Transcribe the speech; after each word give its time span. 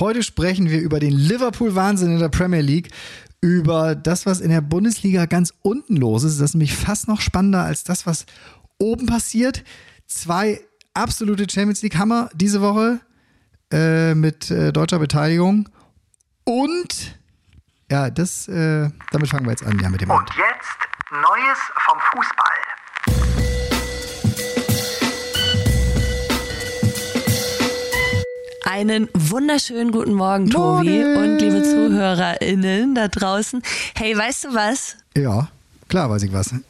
Heute 0.00 0.22
sprechen 0.22 0.70
wir 0.70 0.80
über 0.80 1.00
den 1.00 1.12
Liverpool-Wahnsinn 1.12 2.12
in 2.12 2.18
der 2.20 2.28
Premier 2.28 2.60
League, 2.60 2.90
über 3.40 3.96
das, 3.96 4.26
was 4.26 4.38
in 4.40 4.50
der 4.50 4.60
Bundesliga 4.60 5.26
ganz 5.26 5.52
unten 5.62 5.96
los 5.96 6.22
ist. 6.22 6.40
Das 6.40 6.50
ist 6.50 6.54
nämlich 6.54 6.76
fast 6.76 7.08
noch 7.08 7.20
spannender 7.20 7.64
als 7.64 7.82
das, 7.82 8.06
was 8.06 8.24
oben 8.78 9.06
passiert. 9.06 9.64
Zwei 10.06 10.60
absolute 10.94 11.46
Champions 11.50 11.82
League-Hammer 11.82 12.30
diese 12.34 12.60
Woche 12.60 13.00
äh, 13.72 14.14
mit 14.14 14.52
äh, 14.52 14.72
deutscher 14.72 15.00
Beteiligung. 15.00 15.68
Und 16.44 17.18
ja, 17.90 18.10
das, 18.10 18.46
äh, 18.46 18.90
damit 19.10 19.28
fangen 19.28 19.46
wir 19.46 19.50
jetzt 19.50 19.64
an, 19.64 19.80
ja, 19.80 19.90
mit 19.90 20.00
dem 20.00 20.10
Und 20.10 20.30
jetzt 20.30 20.78
Neues 21.10 21.58
vom 21.86 21.98
Fußball. 22.12 22.67
Einen 28.70 29.08
wunderschönen 29.14 29.92
guten 29.92 30.12
Morgen, 30.12 30.50
Tobi 30.50 31.02
Morgen. 31.02 31.16
und 31.16 31.38
liebe 31.38 31.62
ZuhörerInnen 31.62 32.94
da 32.94 33.08
draußen. 33.08 33.62
Hey, 33.94 34.14
weißt 34.14 34.44
du 34.44 34.48
was? 34.54 34.96
Ja, 35.16 35.48
klar 35.88 36.10
weiß 36.10 36.22
ich 36.24 36.32
was. 36.34 36.54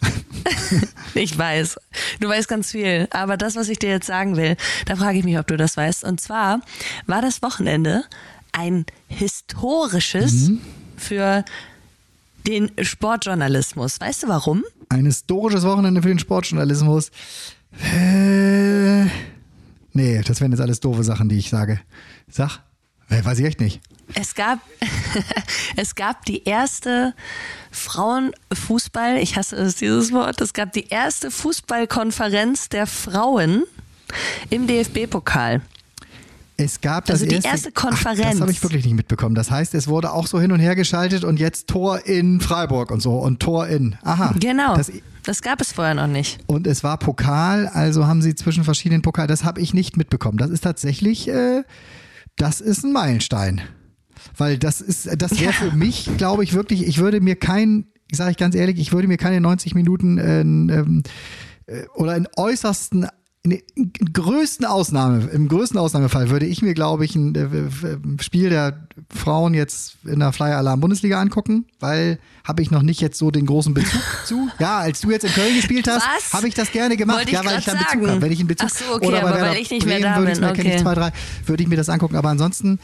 Ich 1.14 1.36
weiß. 1.36 1.76
Du 2.20 2.28
weißt 2.28 2.46
ganz 2.46 2.70
viel. 2.70 3.08
Aber 3.10 3.36
das, 3.36 3.56
was 3.56 3.68
ich 3.68 3.80
dir 3.80 3.88
jetzt 3.88 4.06
sagen 4.06 4.36
will, 4.36 4.56
da 4.86 4.94
frage 4.94 5.18
ich 5.18 5.24
mich, 5.24 5.36
ob 5.38 5.48
du 5.48 5.56
das 5.56 5.76
weißt. 5.76 6.04
Und 6.04 6.20
zwar 6.20 6.60
war 7.06 7.20
das 7.20 7.42
Wochenende 7.42 8.04
ein 8.52 8.86
historisches 9.08 10.52
für 10.96 11.44
den 12.46 12.70
Sportjournalismus. 12.80 14.00
Weißt 14.00 14.22
du 14.22 14.28
warum? 14.28 14.62
Ein 14.90 15.06
historisches 15.06 15.64
Wochenende 15.64 16.00
für 16.02 16.08
den 16.08 16.20
Sportjournalismus. 16.20 17.10
Äh, 17.82 19.06
nee, 19.98 20.22
das 20.22 20.40
wären 20.40 20.52
jetzt 20.52 20.60
alles 20.60 20.80
doofe 20.80 21.04
Sachen, 21.04 21.28
die 21.28 21.38
ich 21.38 21.50
sage. 21.50 21.80
Sag, 22.30 22.60
äh, 23.10 23.24
weiß 23.24 23.38
ich 23.40 23.46
echt 23.46 23.60
nicht. 23.60 23.80
Es 24.14 24.34
gab, 24.34 24.60
es 25.76 25.94
gab 25.94 26.24
die 26.24 26.44
erste 26.44 27.14
Frauenfußball, 27.70 29.18
ich 29.18 29.36
hasse 29.36 29.56
es, 29.56 29.76
dieses 29.76 30.12
Wort, 30.12 30.40
es 30.40 30.54
gab 30.54 30.72
die 30.72 30.88
erste 30.88 31.30
Fußballkonferenz 31.30 32.68
der 32.68 32.86
Frauen 32.86 33.64
im 34.50 34.66
DFB-Pokal. 34.66 35.60
Es 36.60 36.80
gab 36.80 37.04
das 37.06 37.20
Also 37.20 37.26
die 37.26 37.36
erste, 37.36 37.48
erste 37.50 37.72
Konferenz. 37.72 38.20
Ach, 38.26 38.30
das 38.32 38.40
habe 38.40 38.50
ich 38.50 38.62
wirklich 38.62 38.84
nicht 38.84 38.94
mitbekommen. 38.96 39.34
Das 39.36 39.50
heißt, 39.50 39.74
es 39.74 39.86
wurde 39.86 40.12
auch 40.12 40.26
so 40.26 40.40
hin 40.40 40.50
und 40.52 40.58
her 40.58 40.74
geschaltet 40.74 41.22
und 41.24 41.38
jetzt 41.38 41.68
Tor 41.68 42.04
in 42.04 42.40
Freiburg 42.40 42.90
und 42.90 43.00
so 43.00 43.12
und 43.18 43.38
Tor 43.40 43.68
in. 43.68 43.96
Aha. 44.02 44.34
Genau. 44.40 44.76
Das, 44.76 44.90
Das 45.22 45.40
gab 45.42 45.60
es 45.60 45.72
vorher 45.72 45.94
noch 45.94 46.08
nicht. 46.08 46.40
und 46.46 46.66
es 46.66 46.82
war 46.82 46.98
Pokal, 46.98 47.68
also 47.68 48.06
haben 48.08 48.22
sie 48.22 48.34
zwischen 48.34 48.64
verschiedenen 48.64 49.02
Pokal. 49.02 49.28
Das 49.28 49.44
habe 49.44 49.60
ich 49.60 49.72
nicht 49.72 49.96
mitbekommen. 49.96 50.36
Das 50.36 50.50
ist 50.50 50.62
tatsächlich, 50.64 51.28
äh, 51.28 51.62
das 52.36 52.60
ist 52.60 52.84
ein 52.84 52.92
Meilenstein. 52.92 53.60
Weil 54.36 54.58
das 54.58 54.80
ist, 54.80 55.08
das 55.16 55.32
wäre 55.40 55.52
Ja. 55.52 55.52
für 55.52 55.70
mich, 55.76 56.10
glaube 56.18 56.42
ich, 56.42 56.54
wirklich, 56.54 56.86
ich 56.88 56.98
würde 56.98 57.20
mir 57.20 57.36
kein, 57.36 57.86
sage 58.12 58.32
ich 58.32 58.36
ganz 58.36 58.56
ehrlich, 58.56 58.80
ich 58.80 58.92
würde 58.92 59.06
mir 59.06 59.16
keine 59.16 59.40
90 59.40 59.76
Minuten 59.76 60.18
äh, 60.18 60.40
ähm, 60.40 61.02
äh, 61.66 61.84
oder 61.94 62.16
in 62.16 62.26
äußersten 62.36 63.06
in 63.52 63.92
in 63.98 64.12
größten 64.12 64.66
Ausnahme, 64.66 65.28
im 65.32 65.48
größten 65.48 65.78
Ausnahmefall 65.78 66.30
würde 66.30 66.46
ich 66.46 66.62
mir, 66.62 66.74
glaube 66.74 67.04
ich, 67.04 67.14
ein 67.14 67.34
äh, 67.34 68.22
Spiel 68.22 68.50
der 68.50 68.88
Frauen 69.10 69.54
jetzt 69.54 69.96
in 70.04 70.20
der 70.20 70.32
Flyer 70.32 70.58
Alarm 70.58 70.80
Bundesliga 70.80 71.20
angucken, 71.20 71.66
weil 71.80 72.18
habe 72.44 72.62
ich 72.62 72.70
noch 72.70 72.82
nicht 72.82 73.00
jetzt 73.00 73.18
so 73.18 73.30
den 73.30 73.46
großen 73.46 73.74
Bezug 73.74 74.02
zu. 74.24 74.48
Ja, 74.58 74.78
als 74.78 75.00
du 75.00 75.10
jetzt 75.10 75.24
in 75.24 75.32
Köln 75.32 75.54
gespielt 75.54 75.88
hast, 75.88 76.32
habe 76.32 76.48
ich 76.48 76.54
das 76.54 76.72
gerne 76.72 76.96
gemacht. 76.96 77.30
Ja, 77.30 77.44
weil 77.44 77.58
ich 77.58 77.64
dann 77.64 77.78
Bezug 77.78 78.08
habe. 78.08 78.22
Wenn 78.22 78.32
ich 78.32 78.40
einen 78.40 78.48
Bezug 78.48 78.70
Ach 78.72 78.76
so, 78.76 78.94
okay, 78.94 79.06
oder 79.06 79.20
bei 79.20 79.28
aber 79.28 79.40
weil 79.40 79.56
ich 79.56 79.70
nicht 79.70 79.86
mehr 79.86 80.00
Bremen 80.00 80.14
da 80.14 80.18
würde 80.18 80.32
ich 80.32 80.38
bin, 80.38 80.48
mir, 80.48 80.54
kenne 80.54 80.68
ich 80.68 80.74
okay. 80.74 80.82
zwei, 80.82 80.94
drei, 80.94 81.12
würde 81.46 81.62
ich 81.62 81.68
mir 81.68 81.76
das 81.76 81.88
angucken. 81.88 82.16
Aber 82.16 82.28
ansonsten 82.30 82.78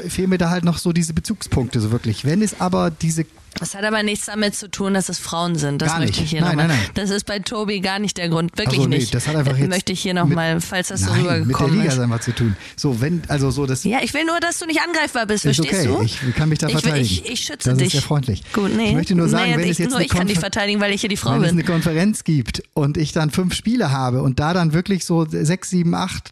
fehlen 0.00 0.30
mir 0.30 0.38
da 0.38 0.50
halt 0.50 0.64
noch 0.64 0.78
so 0.78 0.92
diese 0.92 1.12
Bezugspunkte 1.14 1.80
so 1.80 1.90
wirklich. 1.90 2.24
Wenn 2.24 2.42
es 2.42 2.60
aber 2.60 2.90
diese 2.90 3.26
Das 3.58 3.74
hat 3.74 3.84
aber 3.84 4.02
nichts 4.02 4.26
damit 4.26 4.54
zu 4.54 4.70
tun, 4.70 4.94
dass 4.94 5.08
es 5.08 5.18
Frauen 5.18 5.56
sind. 5.56 5.82
Das 5.82 5.92
Gar 5.92 6.00
möchte 6.00 6.22
ich 6.22 6.30
hier 6.30 6.40
Nein, 6.40 6.50
nochmal. 6.50 6.68
nein, 6.68 6.78
nein. 6.78 6.90
Das 6.94 7.10
ist 7.10 7.24
bei 7.24 7.38
Tobi 7.40 7.80
gar 7.80 7.98
nicht 7.98 8.16
der 8.18 8.28
Grund. 8.28 8.56
Wirklich 8.56 8.78
Ach 8.80 8.82
so, 8.84 8.88
nee, 8.88 8.98
nicht. 8.98 9.14
das 9.14 9.26
hat 9.26 9.36
einfach 9.36 9.56
Äh, 9.56 9.60
jetzt 9.62 9.68
möchte 9.70 9.92
ich 9.92 10.00
hier 10.00 10.14
nochmal, 10.14 10.60
falls 10.60 10.88
das 10.88 11.00
so 11.00 11.06
Nein, 11.10 11.16
mit 11.18 11.26
der 11.26 11.36
rübergekommen 11.40 11.78
Liga 11.80 11.92
ist. 11.92 11.98
einfach 11.98 12.20
zu 12.20 12.32
tun. 12.32 12.56
So, 12.76 13.00
wenn, 13.00 13.22
also 13.28 13.50
so, 13.50 13.66
das 13.66 13.84
Ja, 13.84 13.98
ich 14.02 14.14
will 14.14 14.24
nur, 14.24 14.38
dass 14.40 14.58
du 14.58 14.66
nicht 14.66 14.80
angreifbar 14.80 15.26
bist, 15.26 15.44
ist 15.44 15.56
verstehst 15.56 15.88
okay. 15.88 15.96
du? 16.20 16.28
Ich 16.28 16.34
kann 16.36 16.48
mich 16.48 16.58
da 16.58 16.66
Ich 16.68 16.72
verteidigen. 16.74 17.04
Ich, 17.04 17.28
ich 17.28 17.40
schütze 17.40 17.70
das 17.70 17.78
dich. 17.78 17.86
ist 17.88 17.92
sehr 17.92 18.02
freundlich. 18.02 18.42
Gut, 18.52 18.74
nee. 18.76 18.90
Ich 18.90 18.94
möchte 18.94 19.14
nur 19.14 19.28
sagen, 19.28 19.44
naja, 19.50 19.56
wenn 19.58 19.64
ich, 19.64 19.70
es 19.72 19.78
jetzt 19.78 19.90
nur 19.90 20.00
ich 20.00 20.08
kann 20.08 20.26
dich 20.26 20.38
verteidigen, 20.38 20.80
weil 20.80 20.92
ich 20.92 21.00
hier 21.00 21.10
die 21.10 21.16
Frau 21.16 21.32
wenn 21.32 21.42
es 21.44 21.48
eine 21.52 21.62
bin. 21.64 21.72
Konferenz 21.72 22.24
gibt 22.24 22.62
und 22.74 22.96
ich 22.96 23.12
dann 23.12 23.30
fünf 23.30 23.54
Spiele 23.54 23.90
habe 23.90 24.22
und 24.22 24.38
da 24.38 24.54
dann 24.54 24.72
wirklich 24.72 25.04
so 25.04 25.26
sechs, 25.28 25.70
sieben, 25.70 25.94
acht 25.94 26.30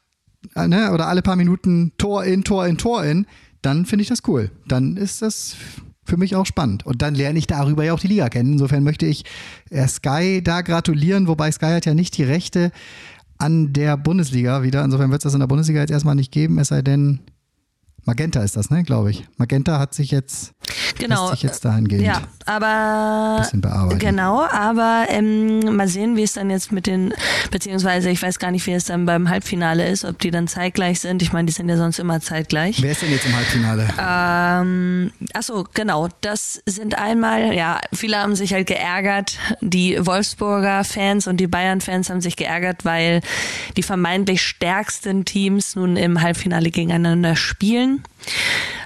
äh, 0.54 0.68
ne, 0.68 0.92
oder 0.92 1.08
alle 1.08 1.22
paar 1.22 1.36
Minuten 1.36 1.92
Tor 1.98 2.24
in, 2.24 2.44
Tor 2.44 2.66
in, 2.66 2.78
Tor 2.78 3.04
in, 3.04 3.26
dann 3.66 3.84
finde 3.84 4.04
ich 4.04 4.08
das 4.08 4.22
cool. 4.28 4.50
Dann 4.68 4.96
ist 4.96 5.22
das 5.22 5.56
für 6.04 6.16
mich 6.16 6.36
auch 6.36 6.46
spannend. 6.46 6.86
Und 6.86 7.02
dann 7.02 7.16
lerne 7.16 7.38
ich 7.38 7.48
darüber 7.48 7.84
ja 7.84 7.92
auch 7.92 7.98
die 7.98 8.06
Liga 8.06 8.28
kennen. 8.28 8.52
Insofern 8.52 8.84
möchte 8.84 9.06
ich 9.06 9.24
äh, 9.70 9.88
Sky 9.88 10.40
da 10.42 10.62
gratulieren, 10.62 11.26
wobei 11.26 11.50
Sky 11.50 11.66
hat 11.66 11.84
ja 11.84 11.94
nicht 11.94 12.16
die 12.16 12.22
Rechte 12.22 12.70
an 13.38 13.72
der 13.72 13.96
Bundesliga 13.96 14.62
wieder. 14.62 14.84
Insofern 14.84 15.10
wird 15.10 15.20
es 15.20 15.24
das 15.24 15.34
in 15.34 15.40
der 15.40 15.48
Bundesliga 15.48 15.80
jetzt 15.80 15.90
erstmal 15.90 16.14
nicht 16.14 16.30
geben, 16.30 16.58
es 16.60 16.68
sei 16.68 16.80
denn, 16.80 17.20
Magenta 18.06 18.40
ist 18.42 18.56
das, 18.56 18.70
ne, 18.70 18.84
glaube 18.84 19.10
ich. 19.10 19.24
Magenta 19.36 19.80
hat 19.80 19.92
sich 19.92 20.12
jetzt, 20.12 20.52
Genau. 20.98 21.30
sich 21.30 21.42
jetzt 21.42 21.64
dahingehend. 21.64 22.04
Ja, 22.04 22.22
aber 22.46 23.38
bisschen 23.40 23.60
bearbeiten. 23.60 23.98
genau, 23.98 24.46
aber 24.46 25.06
ähm, 25.08 25.74
mal 25.76 25.88
sehen, 25.88 26.16
wie 26.16 26.22
es 26.22 26.34
dann 26.34 26.48
jetzt 26.48 26.70
mit 26.70 26.86
den, 26.86 27.12
beziehungsweise 27.50 28.08
ich 28.10 28.22
weiß 28.22 28.38
gar 28.38 28.52
nicht, 28.52 28.64
wie 28.66 28.72
es 28.72 28.84
dann 28.84 29.06
beim 29.06 29.28
Halbfinale 29.28 29.88
ist, 29.88 30.04
ob 30.04 30.20
die 30.20 30.30
dann 30.30 30.46
zeitgleich 30.46 31.00
sind. 31.00 31.20
Ich 31.20 31.32
meine, 31.32 31.46
die 31.46 31.52
sind 31.52 31.68
ja 31.68 31.76
sonst 31.76 31.98
immer 31.98 32.20
zeitgleich. 32.20 32.80
Wer 32.80 32.92
ist 32.92 33.02
denn 33.02 33.10
jetzt 33.10 33.26
im 33.26 33.34
Halbfinale? 33.34 33.88
Ähm, 33.98 35.10
achso, 35.34 35.66
genau. 35.74 36.08
Das 36.20 36.62
sind 36.64 36.96
einmal, 36.96 37.54
ja, 37.54 37.80
viele 37.92 38.18
haben 38.18 38.36
sich 38.36 38.52
halt 38.52 38.68
geärgert. 38.68 39.36
Die 39.60 39.98
Wolfsburger 40.06 40.84
Fans 40.84 41.26
und 41.26 41.38
die 41.38 41.48
Bayern 41.48 41.80
Fans 41.80 42.08
haben 42.08 42.20
sich 42.20 42.36
geärgert, 42.36 42.84
weil 42.84 43.20
die 43.76 43.82
vermeintlich 43.82 44.42
stärksten 44.42 45.24
Teams 45.24 45.74
nun 45.74 45.96
im 45.96 46.22
Halbfinale 46.22 46.70
gegeneinander 46.70 47.34
spielen. 47.34 47.95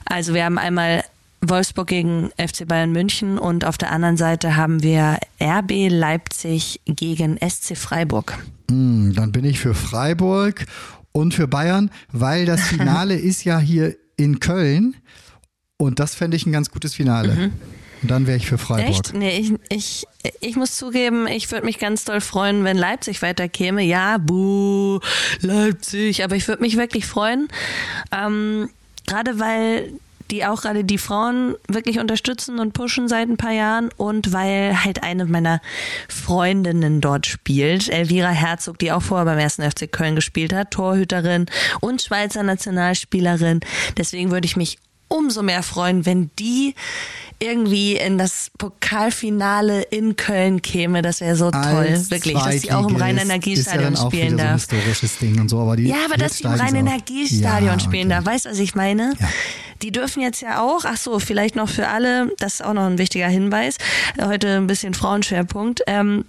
Also 0.04 0.34
wir 0.34 0.44
haben 0.44 0.59
einmal 0.59 1.04
Wolfsburg 1.41 1.88
gegen 1.88 2.31
FC 2.37 2.66
Bayern 2.66 2.93
München 2.93 3.38
und 3.38 3.65
auf 3.65 3.78
der 3.78 3.93
anderen 3.93 4.16
Seite 4.16 4.56
haben 4.56 4.82
wir 4.82 5.19
RB 5.41 5.88
Leipzig 5.88 6.81
gegen 6.84 7.38
SC 7.38 7.76
Freiburg. 7.76 8.38
Hm, 8.70 9.15
dann 9.15 9.32
bin 9.32 9.44
ich 9.44 9.59
für 9.59 9.75
Freiburg 9.75 10.66
und 11.12 11.32
für 11.34 11.49
Bayern, 11.49 11.91
weil 12.12 12.44
das 12.44 12.60
Finale 12.69 13.15
ist 13.15 13.44
ja 13.44 13.59
hier 13.59 13.97
in 14.16 14.41
Köln 14.41 14.97
und 15.76 15.99
das 15.99 16.15
fände 16.15 16.37
ich 16.37 16.44
ein 16.47 16.53
ganz 16.53 16.70
gutes 16.70 16.94
Finale. 16.94 17.50
Und 18.03 18.10
dann 18.10 18.26
wäre 18.26 18.37
ich 18.37 18.47
für 18.47 18.59
Freiburg. 18.59 18.88
Mhm. 18.88 18.91
Echt? 18.91 19.15
Nee, 19.15 19.38
ich, 19.38 19.54
ich, 19.69 20.06
ich 20.41 20.56
muss 20.56 20.76
zugeben, 20.76 21.26
ich 21.26 21.50
würde 21.50 21.66
mich 21.66 21.78
ganz 21.78 22.04
doll 22.04 22.20
freuen, 22.20 22.65
wenn 22.65 22.76
Leipzig 22.76 23.22
weiterkäme. 23.22 23.82
Ja, 23.82 24.19
buh, 24.19 25.00
Leipzig. 25.41 26.25
Aber 26.25 26.37
ich 26.37 26.49
würde 26.49 26.62
mich 26.62 26.76
wirklich 26.76 27.06
freuen. 27.06 27.49
Ähm, 28.12 28.70
gerade 29.10 29.38
weil 29.41 29.93
die 30.31 30.44
auch 30.44 30.62
gerade 30.62 30.84
die 30.84 30.98
Frauen 30.98 31.56
wirklich 31.66 31.98
unterstützen 31.98 32.60
und 32.60 32.72
pushen 32.72 33.09
seit 33.09 33.28
ein 33.28 33.37
paar 33.37 33.53
Jahren 33.53 33.91
und 33.97 34.32
weil 34.32 34.84
halt 34.84 35.03
eine 35.03 35.25
meiner 35.25 35.60
Freundinnen 36.09 37.00
dort 37.00 37.26
spielt, 37.26 37.88
Elvira 37.88 38.31
Herzog, 38.31 38.78
die 38.78 38.93
auch 38.93 39.03
vorher 39.03 39.25
beim 39.25 39.38
ersten 39.38 39.69
FC 39.69 39.91
Köln 39.91 40.15
gespielt 40.15 40.53
hat, 40.53 40.70
Torhüterin 40.70 41.47
und 41.81 42.00
Schweizer 42.00 42.44
Nationalspielerin. 42.44 43.60
Deswegen 43.97 44.31
würde 44.31 44.47
ich 44.47 44.56
mich 44.56 44.78
umso 45.10 45.43
mehr 45.43 45.62
freuen, 45.62 46.06
wenn 46.06 46.31
die 46.38 46.75
irgendwie 47.43 47.97
in 47.97 48.19
das 48.19 48.50
Pokalfinale 48.59 49.82
in 49.82 50.15
Köln 50.15 50.60
käme. 50.60 51.00
Das 51.00 51.21
wäre 51.21 51.37
so 51.37 51.50
toll, 51.50 51.62
Als 51.62 52.10
wirklich, 52.10 52.34
dass 52.38 52.60
sie 52.60 52.71
auch 52.71 52.87
im 52.88 52.97
Rhein-Energiestadion 52.97 53.94
ja 53.94 54.06
spielen 54.06 54.37
darf. 54.37 54.62
So 54.62 54.76
ein 54.76 54.82
historisches 54.82 55.19
Ding 55.19 55.41
und 55.41 55.49
so, 55.49 55.59
aber 55.59 55.76
die 55.76 55.88
Ja, 55.88 56.04
aber 56.04 56.16
dass 56.16 56.37
die 56.37 56.44
im. 56.44 56.60
Rhein-Energiestadion 56.60 57.78
Ja, 57.78 57.81
spielen 57.81 58.12
okay. 58.12 58.16
darf, 58.16 58.26
weißt 58.26 58.44
du, 58.44 58.50
was 58.50 58.59
ich 58.59 58.75
meine? 58.75 59.15
Ja. 59.19 59.28
Die 59.81 59.91
dürfen 59.91 60.20
jetzt 60.20 60.43
ja 60.43 60.61
auch, 60.61 60.85
ach 60.85 60.99
so, 60.99 61.19
vielleicht 61.19 61.56
noch 61.56 61.70
für 61.70 61.88
alle, 61.88 62.31
das 62.38 62.55
ist 62.55 62.64
auch 62.64 62.75
noch 62.75 62.85
ein 62.85 62.99
wichtiger 62.99 63.29
Hinweis, 63.29 63.79
heute 64.23 64.58
ein 64.58 64.67
bisschen 64.67 64.93
Frauenschwerpunkt, 64.93 65.81
ähm, 65.87 66.26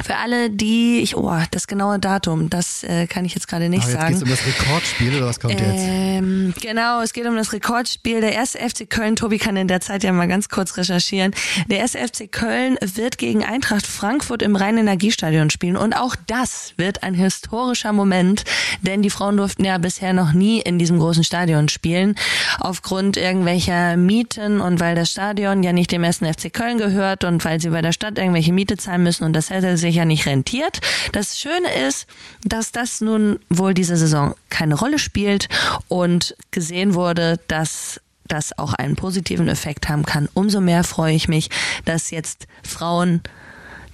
für 0.00 0.16
alle, 0.16 0.50
die, 0.50 1.00
ich, 1.00 1.16
oh, 1.16 1.32
das 1.50 1.66
genaue 1.66 1.98
Datum, 1.98 2.50
das 2.50 2.84
äh, 2.84 3.06
kann 3.06 3.24
ich 3.24 3.34
jetzt 3.34 3.48
gerade 3.48 3.68
nicht 3.68 3.82
Aber 3.82 3.90
jetzt 3.90 4.00
sagen. 4.00 4.14
geht 4.14 4.16
es 4.16 4.22
um 4.22 4.30
das 4.30 4.46
Rekordspiel 4.46 5.16
oder 5.16 5.26
was 5.26 5.40
kommt 5.40 5.54
jetzt? 5.54 5.84
Ähm, 5.86 6.54
genau, 6.60 7.00
es 7.02 7.12
geht 7.12 7.26
um 7.26 7.34
das 7.34 7.52
Rekordspiel. 7.52 8.20
Der 8.20 8.32
erste 8.32 8.58
FC 8.58 8.88
Köln, 8.88 9.16
Tobi 9.16 9.38
kann 9.38 9.56
in 9.56 9.66
der 9.66 9.80
Zeit 9.80 10.04
ja 10.04 10.12
mal 10.12 10.28
ganz 10.28 10.48
kurz 10.48 10.76
recherchieren. 10.76 11.34
Der 11.66 11.78
erste 11.78 11.98
FC 11.98 12.30
Köln 12.30 12.76
wird 12.80 13.18
gegen 13.18 13.44
Eintracht 13.44 13.86
Frankfurt 13.86 14.42
im 14.42 14.54
Rhein-Energiestadion 14.54 15.50
spielen. 15.50 15.76
Und 15.76 15.94
auch 15.94 16.14
das 16.26 16.74
wird 16.76 17.02
ein 17.02 17.14
historischer 17.14 17.92
Moment, 17.92 18.44
denn 18.82 19.02
die 19.02 19.10
Frauen 19.10 19.36
durften 19.36 19.64
ja 19.64 19.78
bisher 19.78 20.12
noch 20.12 20.32
nie 20.32 20.60
in 20.60 20.78
diesem 20.78 20.98
großen 20.98 21.24
Stadion 21.24 21.68
spielen. 21.68 22.14
Aufgrund 22.60 23.16
irgendwelcher 23.16 23.96
Mieten 23.96 24.60
und 24.60 24.78
weil 24.78 24.94
das 24.94 25.10
Stadion 25.10 25.64
ja 25.64 25.72
nicht 25.72 25.90
dem 25.90 26.04
ersten 26.04 26.32
FC 26.32 26.52
Köln 26.52 26.78
gehört 26.78 27.24
und 27.24 27.44
weil 27.44 27.60
sie 27.60 27.70
bei 27.70 27.82
der 27.82 27.92
Stadt 27.92 28.16
irgendwelche 28.16 28.52
Miete 28.52 28.76
zahlen 28.76 29.02
müssen 29.02 29.24
und 29.24 29.32
das 29.32 29.50
hätte 29.50 29.76
sich 29.76 29.87
sich 29.88 29.96
ja 29.96 30.04
nicht 30.04 30.26
rentiert. 30.26 30.80
Das 31.12 31.38
Schöne 31.38 31.86
ist, 31.88 32.06
dass 32.44 32.72
das 32.72 33.00
nun 33.00 33.38
wohl 33.48 33.74
diese 33.74 33.96
Saison 33.96 34.34
keine 34.50 34.74
Rolle 34.74 34.98
spielt 34.98 35.48
und 35.88 36.36
gesehen 36.50 36.94
wurde, 36.94 37.40
dass 37.48 38.00
das 38.26 38.56
auch 38.58 38.74
einen 38.74 38.94
positiven 38.94 39.48
Effekt 39.48 39.88
haben 39.88 40.04
kann. 40.04 40.28
Umso 40.34 40.60
mehr 40.60 40.84
freue 40.84 41.14
ich 41.14 41.28
mich, 41.28 41.48
dass 41.84 42.10
jetzt 42.10 42.46
Frauen 42.62 43.22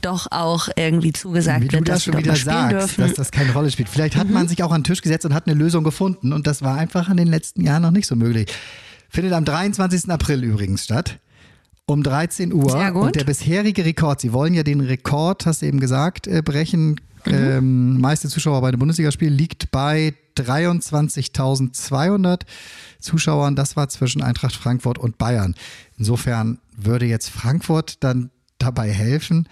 doch 0.00 0.26
auch 0.30 0.68
irgendwie 0.76 1.12
zugesagt 1.12 1.62
Wie 1.62 1.72
wird, 1.72 1.88
das 1.88 2.04
dass 2.04 2.04
dort 2.04 2.14
mal 2.16 2.24
wieder 2.24 2.36
sagst, 2.36 2.72
dürfen. 2.72 3.04
Mhm. 3.04 3.08
dass 3.08 3.16
das 3.16 3.30
keine 3.30 3.52
Rolle 3.52 3.70
spielt. 3.70 3.88
Vielleicht 3.88 4.16
hat 4.16 4.28
man 4.28 4.48
sich 4.48 4.62
auch 4.62 4.70
an 4.70 4.80
den 4.80 4.84
Tisch 4.84 5.00
gesetzt 5.00 5.24
und 5.24 5.32
hat 5.32 5.46
eine 5.46 5.56
Lösung 5.56 5.84
gefunden 5.84 6.32
und 6.32 6.46
das 6.46 6.60
war 6.60 6.76
einfach 6.76 7.08
in 7.08 7.16
den 7.16 7.28
letzten 7.28 7.62
Jahren 7.62 7.82
noch 7.82 7.90
nicht 7.90 8.06
so 8.06 8.16
möglich. 8.16 8.52
Findet 9.08 9.32
am 9.32 9.44
23. 9.44 10.10
April 10.10 10.42
übrigens 10.42 10.84
statt. 10.84 11.18
Um 11.86 12.02
13 12.02 12.52
Uhr. 12.52 12.70
Sehr 12.70 12.92
gut. 12.92 13.02
Und 13.02 13.16
der 13.16 13.24
bisherige 13.24 13.84
Rekord, 13.84 14.20
sie 14.20 14.32
wollen 14.32 14.54
ja 14.54 14.62
den 14.62 14.80
Rekord, 14.80 15.46
hast 15.46 15.62
du 15.62 15.66
eben 15.66 15.80
gesagt, 15.80 16.26
äh, 16.26 16.42
brechen. 16.42 17.00
Mhm. 17.26 17.32
Ähm, 17.32 18.00
meiste 18.00 18.28
Zuschauer 18.28 18.60
bei 18.60 18.68
einem 18.68 18.78
Bundesligaspiel 18.78 19.30
liegt 19.30 19.70
bei 19.70 20.14
23.200 20.36 22.42
Zuschauern. 23.00 23.56
Das 23.56 23.76
war 23.76 23.88
zwischen 23.88 24.22
Eintracht 24.22 24.56
Frankfurt 24.56 24.98
und 24.98 25.18
Bayern. 25.18 25.54
Insofern 25.98 26.58
würde 26.76 27.06
jetzt 27.06 27.30
Frankfurt 27.30 28.02
dann 28.02 28.30
dabei 28.58 28.90
helfen, 28.90 29.48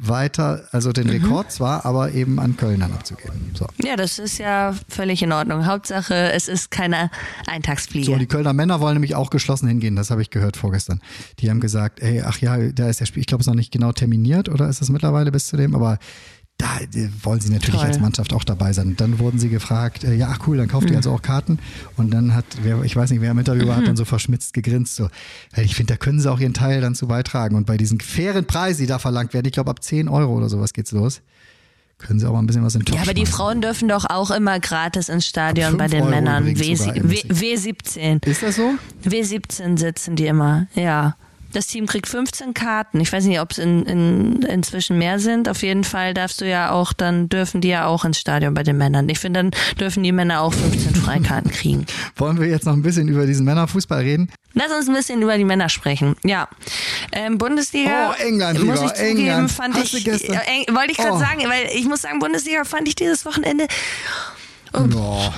weiter, 0.00 0.64
also 0.72 0.90
Mhm. 0.90 0.94
den 0.94 1.10
Rekord 1.10 1.50
zwar, 1.52 1.84
aber 1.84 2.12
eben 2.12 2.38
an 2.38 2.56
Köln 2.56 2.80
dann 2.80 2.92
abzugeben. 2.92 3.52
So. 3.54 3.66
Ja, 3.84 3.96
das 3.96 4.18
ist 4.18 4.38
ja 4.38 4.74
völlig 4.88 5.22
in 5.22 5.32
Ordnung. 5.32 5.66
Hauptsache, 5.66 6.32
es 6.32 6.48
ist 6.48 6.70
keine 6.70 7.10
Eintagsfliege. 7.46 8.06
So, 8.06 8.16
die 8.16 8.26
Kölner 8.26 8.52
Männer 8.52 8.80
wollen 8.80 8.94
nämlich 8.94 9.14
auch 9.16 9.30
geschlossen 9.30 9.66
hingehen, 9.68 9.96
das 9.96 10.10
habe 10.10 10.22
ich 10.22 10.30
gehört 10.30 10.56
vorgestern. 10.56 11.00
Die 11.40 11.50
haben 11.50 11.60
gesagt, 11.60 12.00
ey, 12.00 12.22
ach 12.24 12.38
ja, 12.38 12.56
da 12.70 12.88
ist 12.88 13.00
der 13.00 13.06
Spiel, 13.06 13.20
ich 13.20 13.26
glaube, 13.26 13.40
es 13.40 13.46
ist 13.46 13.50
noch 13.50 13.56
nicht 13.56 13.72
genau 13.72 13.92
terminiert 13.92 14.48
oder 14.48 14.68
ist 14.68 14.80
es 14.80 14.88
mittlerweile 14.88 15.32
bis 15.32 15.48
zu 15.48 15.56
dem, 15.56 15.74
aber 15.74 15.98
da 16.58 16.80
äh, 16.80 17.08
wollen 17.22 17.40
sie 17.40 17.50
natürlich 17.50 17.80
Toll. 17.80 17.86
als 17.86 18.00
Mannschaft 18.00 18.32
auch 18.32 18.44
dabei 18.44 18.72
sein. 18.72 18.96
Dann 18.96 19.20
wurden 19.20 19.38
sie 19.38 19.48
gefragt, 19.48 20.02
äh, 20.02 20.14
ja, 20.14 20.28
ach 20.30 20.46
cool, 20.46 20.56
dann 20.56 20.68
kauft 20.68 20.90
ihr 20.90 20.96
also 20.96 21.12
auch 21.12 21.22
Karten. 21.22 21.60
Und 21.96 22.10
dann 22.10 22.34
hat, 22.34 22.44
wer, 22.62 22.82
ich 22.82 22.96
weiß 22.96 23.10
nicht, 23.10 23.20
wer 23.20 23.30
im 23.30 23.38
Interview 23.38 23.68
war, 23.68 23.76
hat 23.76 23.86
dann 23.86 23.96
so 23.96 24.04
verschmitzt 24.04 24.54
gegrinst. 24.54 24.96
So. 24.96 25.08
Weil 25.54 25.64
ich 25.64 25.76
finde, 25.76 25.94
da 25.94 25.96
können 25.96 26.20
sie 26.20 26.30
auch 26.30 26.40
ihren 26.40 26.54
Teil 26.54 26.80
dann 26.80 26.96
zu 26.96 27.06
beitragen. 27.06 27.54
Und 27.54 27.66
bei 27.66 27.76
diesen 27.76 28.00
fairen 28.00 28.44
Preisen, 28.44 28.82
die 28.82 28.86
da 28.88 28.98
verlangt 28.98 29.34
werden, 29.34 29.46
ich 29.46 29.52
glaube, 29.52 29.70
ab 29.70 29.82
10 29.82 30.08
Euro 30.08 30.36
oder 30.36 30.48
sowas 30.48 30.72
geht's 30.72 30.90
los, 30.90 31.22
können 31.98 32.18
sie 32.18 32.28
auch 32.28 32.32
mal 32.32 32.40
ein 32.40 32.46
bisschen 32.46 32.64
was 32.64 32.74
in 32.74 32.82
den 32.82 32.94
ja, 32.94 33.02
aber 33.02 33.14
die. 33.14 33.26
Frauen 33.26 33.60
dürfen 33.60 33.88
doch 33.88 34.04
auch 34.08 34.30
immer 34.30 34.58
gratis 34.60 35.08
ins 35.08 35.26
Stadion 35.26 35.76
bei 35.76 35.86
den 35.86 36.02
Euro 36.02 36.10
Männern. 36.10 36.46
W, 36.46 36.54
w, 36.54 37.22
W17. 37.28 38.24
Ist 38.26 38.42
das 38.42 38.56
so? 38.56 38.74
W17 39.04 39.78
sitzen 39.78 40.16
die 40.16 40.26
immer, 40.26 40.66
ja. 40.74 41.16
Das 41.52 41.66
Team 41.66 41.86
kriegt 41.86 42.06
15 42.08 42.52
Karten. 42.52 43.00
Ich 43.00 43.10
weiß 43.12 43.24
nicht, 43.24 43.40
ob 43.40 43.52
es 43.52 43.58
in, 43.58 43.84
in, 43.86 44.42
inzwischen 44.42 44.98
mehr 44.98 45.18
sind. 45.18 45.48
Auf 45.48 45.62
jeden 45.62 45.82
Fall 45.82 46.12
darfst 46.12 46.40
du 46.42 46.48
ja 46.48 46.70
auch, 46.72 46.92
dann 46.92 47.28
dürfen 47.30 47.60
die 47.62 47.68
ja 47.68 47.86
auch 47.86 48.04
ins 48.04 48.18
Stadion 48.18 48.52
bei 48.54 48.62
den 48.62 48.76
Männern. 48.76 49.08
Ich 49.08 49.18
finde, 49.18 49.40
dann 49.42 49.50
dürfen 49.80 50.02
die 50.02 50.12
Männer 50.12 50.42
auch 50.42 50.52
15 50.52 50.94
Freikarten 50.94 51.50
kriegen. 51.50 51.86
Wollen 52.16 52.38
wir 52.38 52.48
jetzt 52.48 52.66
noch 52.66 52.74
ein 52.74 52.82
bisschen 52.82 53.08
über 53.08 53.24
diesen 53.24 53.46
Männerfußball 53.46 54.00
reden? 54.02 54.30
Lass 54.54 54.70
uns 54.72 54.88
ein 54.88 54.94
bisschen 54.94 55.22
über 55.22 55.38
die 55.38 55.44
Männer 55.44 55.68
sprechen. 55.68 56.16
Ja, 56.24 56.48
ähm, 57.12 57.38
Bundesliga. 57.38 58.10
Oh, 58.10 58.22
England, 58.22 58.62
muss 58.64 58.82
ich 58.82 58.92
zugeben, 58.94 59.18
England. 59.18 59.50
fand 59.50 59.74
Hast 59.74 59.94
ich. 59.94 60.04
gestern- 60.04 60.36
Äh, 60.36 60.64
Eng- 60.66 60.74
wollte 60.76 60.92
ich 60.92 60.98
gerade 60.98 61.12
Oh. 61.12 61.18
sagen, 61.18 61.44
weil 61.48 61.68
ich 61.74 61.86
muss 61.86 62.02
sagen, 62.02 62.18
Bundesliga 62.18 62.64
fand 62.64 62.88
ich 62.88 62.94
dieses 62.94 63.24
Wochenende 63.24 63.66
Oh. 64.74 64.80
fa- 64.86 65.32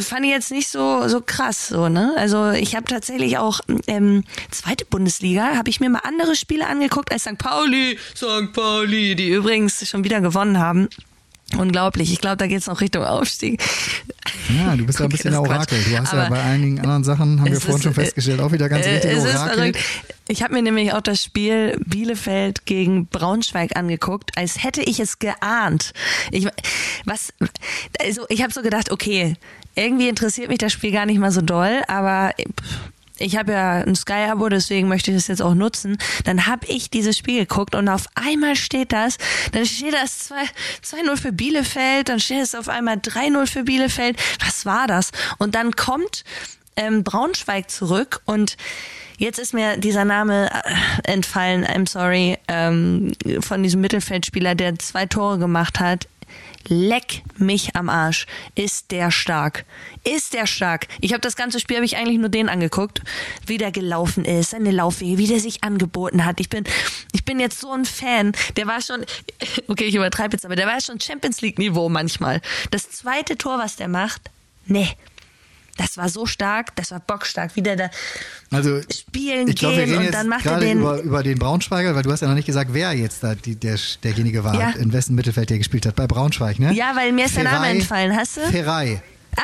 fand 0.00 0.24
ich 0.24 0.30
jetzt 0.30 0.50
nicht 0.50 0.68
so 0.68 1.08
so 1.08 1.20
krass 1.20 1.68
so 1.68 1.88
ne 1.88 2.14
also 2.16 2.50
ich 2.50 2.74
habe 2.76 2.86
tatsächlich 2.86 3.38
auch 3.38 3.60
ähm, 3.86 4.24
zweite 4.50 4.84
Bundesliga 4.84 5.56
habe 5.56 5.70
ich 5.70 5.80
mir 5.80 5.90
mal 5.90 6.00
andere 6.04 6.36
Spiele 6.36 6.66
angeguckt 6.66 7.12
als 7.12 7.22
St. 7.22 7.38
Pauli 7.38 7.98
St. 8.14 8.52
Pauli 8.52 9.14
die 9.14 9.28
übrigens 9.28 9.86
schon 9.88 10.04
wieder 10.04 10.20
gewonnen 10.20 10.58
haben 10.58 10.88
unglaublich 11.56 12.12
ich 12.12 12.20
glaube 12.20 12.36
da 12.38 12.46
geht's 12.46 12.66
noch 12.66 12.80
Richtung 12.80 13.04
Aufstieg 13.04 13.62
Ja, 14.58 14.74
du 14.76 14.84
bist 14.86 14.98
ja 14.98 15.06
ein 15.06 15.08
bisschen 15.10 15.30
der 15.32 15.40
Orakel. 15.40 15.82
Du 15.82 15.98
hast 15.98 16.12
ja 16.12 16.20
Aber 16.26 16.34
bei 16.36 16.42
einigen 16.42 16.80
anderen 16.80 17.04
Sachen, 17.04 17.40
haben 17.40 17.46
wir 17.46 17.52
es 17.54 17.60
vorhin 17.64 17.76
ist, 17.78 17.82
schon 17.84 17.92
äh, 17.92 17.94
festgestellt, 17.94 18.40
auch 18.40 18.52
wieder 18.52 18.68
ganz 18.68 18.84
Äh, 18.86 18.94
richtige 18.94 19.14
es 19.14 19.24
ist 19.24 19.36
Orakel. 19.36 19.54
verrückt. 19.56 19.78
Ich 20.28 20.42
habe 20.42 20.54
mir 20.54 20.62
nämlich 20.62 20.92
auch 20.92 21.00
das 21.02 21.22
Spiel 21.22 21.78
Bielefeld 21.86 22.66
gegen 22.66 23.06
Braunschweig 23.06 23.76
angeguckt, 23.76 24.36
als 24.36 24.62
hätte 24.62 24.82
ich 24.82 25.00
es 25.00 25.18
geahnt. 25.18 25.92
Ich, 26.30 26.46
was, 27.04 27.32
also 28.00 28.24
ich 28.28 28.42
habe 28.42 28.52
so 28.52 28.62
gedacht, 28.62 28.90
okay, 28.90 29.34
irgendwie 29.74 30.08
interessiert 30.08 30.48
mich 30.48 30.58
das 30.58 30.72
Spiel 30.72 30.92
gar 30.92 31.06
nicht 31.06 31.18
mal 31.18 31.30
so 31.30 31.40
doll, 31.40 31.82
aber 31.88 32.32
ich 33.18 33.36
habe 33.36 33.52
ja 33.52 33.74
ein 33.74 33.94
Sky-Abo, 33.94 34.48
deswegen 34.48 34.88
möchte 34.88 35.10
ich 35.10 35.16
das 35.16 35.28
jetzt 35.28 35.42
auch 35.42 35.54
nutzen. 35.54 35.98
Dann 36.24 36.46
habe 36.46 36.66
ich 36.66 36.90
dieses 36.90 37.16
Spiel 37.16 37.40
geguckt 37.40 37.74
und 37.74 37.88
auf 37.88 38.06
einmal 38.14 38.56
steht 38.56 38.92
das, 38.92 39.18
dann 39.52 39.64
steht 39.66 39.94
das 39.94 40.18
2 40.20 40.34
2-0 40.82 41.16
für 41.16 41.32
Bielefeld, 41.32 42.08
dann 42.08 42.18
steht 42.18 42.42
es 42.42 42.54
auf 42.54 42.68
einmal 42.68 42.96
3-0 42.96 43.46
für 43.46 43.62
Bielefeld. 43.64 44.18
Was 44.44 44.66
war 44.66 44.86
das? 44.86 45.12
Und 45.38 45.54
dann 45.54 45.76
kommt 45.76 46.24
ähm, 46.76 47.04
Braunschweig 47.04 47.70
zurück 47.70 48.20
und 48.24 48.56
jetzt 49.16 49.38
ist 49.38 49.54
mir 49.54 49.76
dieser 49.76 50.04
Name 50.04 50.50
äh, 50.50 51.12
entfallen, 51.12 51.64
I'm 51.64 51.88
sorry, 51.88 52.38
ähm, 52.48 53.12
von 53.40 53.62
diesem 53.62 53.80
Mittelfeldspieler, 53.80 54.54
der 54.54 54.78
zwei 54.78 55.06
Tore 55.06 55.38
gemacht 55.38 55.78
hat. 55.78 56.08
Leck 56.68 57.22
mich 57.36 57.76
am 57.76 57.88
Arsch. 57.88 58.26
Ist 58.54 58.90
der 58.90 59.10
stark. 59.10 59.64
Ist 60.04 60.34
der 60.34 60.46
stark. 60.46 60.88
Ich 61.00 61.12
habe 61.12 61.20
das 61.20 61.36
ganze 61.36 61.60
Spiel, 61.60 61.76
habe 61.76 61.86
ich 61.86 61.96
eigentlich 61.96 62.18
nur 62.18 62.28
den 62.28 62.48
angeguckt, 62.48 63.02
wie 63.46 63.58
der 63.58 63.72
gelaufen 63.72 64.24
ist, 64.24 64.50
seine 64.50 64.70
Laufwege, 64.70 65.18
wie 65.18 65.26
der 65.26 65.40
sich 65.40 65.62
angeboten 65.62 66.24
hat. 66.24 66.40
Ich 66.40 66.48
bin, 66.48 66.64
ich 67.12 67.24
bin 67.24 67.40
jetzt 67.40 67.60
so 67.60 67.72
ein 67.72 67.84
Fan. 67.84 68.32
Der 68.56 68.66
war 68.66 68.80
schon, 68.80 69.04
okay, 69.68 69.84
ich 69.84 69.94
übertreibe 69.94 70.34
jetzt, 70.34 70.44
aber 70.44 70.56
der 70.56 70.66
war 70.66 70.80
schon 70.80 71.00
Champions 71.00 71.40
League 71.40 71.58
Niveau 71.58 71.88
manchmal. 71.88 72.40
Das 72.70 72.90
zweite 72.90 73.36
Tor, 73.36 73.58
was 73.58 73.76
der 73.76 73.88
macht, 73.88 74.30
nee. 74.66 74.88
Das 75.76 75.96
war 75.96 76.08
so 76.08 76.24
stark, 76.24 76.76
das 76.76 76.92
war 76.92 77.00
bockstark, 77.00 77.56
wie 77.56 77.62
der 77.62 77.74
da 77.76 77.90
Also, 78.52 78.80
spielen 78.92 79.48
ich 79.48 79.56
glaube, 79.56 79.76
wir 79.78 79.84
gehen 79.86 79.94
reden 79.96 80.06
und 80.06 80.14
dann 80.14 80.28
macht 80.28 80.46
er 80.46 80.60
den. 80.60 80.78
über, 80.78 81.00
über 81.00 81.22
den 81.24 81.38
Braunschweiger, 81.38 81.94
weil 81.96 82.02
du 82.04 82.12
hast 82.12 82.20
ja 82.20 82.28
noch 82.28 82.34
nicht 82.36 82.46
gesagt, 82.46 82.70
wer 82.72 82.92
jetzt 82.92 83.24
da 83.24 83.34
die, 83.34 83.56
der, 83.56 83.76
derjenige 84.04 84.44
war, 84.44 84.54
Ja. 84.54 84.70
in 84.70 84.92
wessen 84.92 85.14
Mittelfeld 85.16 85.50
der 85.50 85.58
gespielt 85.58 85.84
hat. 85.86 85.96
Bei 85.96 86.06
Braunschweig, 86.06 86.60
ne? 86.60 86.72
Ja, 86.72 86.92
weil 86.94 87.10
mir 87.12 87.24
ist 87.26 87.36
der 87.36 87.44
Name 87.44 87.56
Ferrei- 87.58 87.70
entfallen, 87.72 88.16
hast 88.16 88.36
du? 88.36 88.40
Ferrei. 88.42 89.02
Ah, 89.36 89.42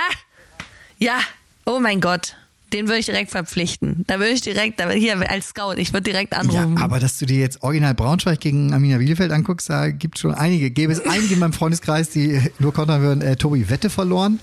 ja, 0.98 1.18
oh 1.66 1.80
mein 1.80 2.00
Gott. 2.00 2.36
Den 2.72 2.86
würde 2.86 2.98
ich 3.00 3.06
direkt 3.06 3.32
verpflichten. 3.32 4.04
Da 4.06 4.20
würde 4.20 4.30
ich 4.30 4.42
direkt, 4.42 4.80
hier 4.94 5.28
als 5.28 5.48
Scout, 5.48 5.74
ich 5.78 5.92
würde 5.92 6.04
direkt 6.12 6.32
Ja, 6.34 6.38
anrufen. 6.38 6.78
aber 6.78 7.00
dass 7.00 7.18
du 7.18 7.26
dir 7.26 7.40
jetzt 7.40 7.64
original 7.64 7.94
Braunschweig 7.94 8.38
gegen 8.38 8.72
Arminia 8.72 8.98
Bielefeld 8.98 9.32
anguckst, 9.32 9.68
da 9.68 9.88
gibt 9.90 10.20
schon 10.20 10.32
einige. 10.36 10.70
Gäbe 10.70 10.92
es 10.92 11.04
einige 11.04 11.34
in 11.34 11.40
meinem 11.40 11.52
Freundeskreis, 11.52 12.10
die 12.10 12.40
nur 12.60 12.72
kontern 12.72 13.02
würden, 13.02 13.22
äh, 13.22 13.34
Tobi 13.34 13.68
Wette 13.68 13.90
verloren. 13.90 14.38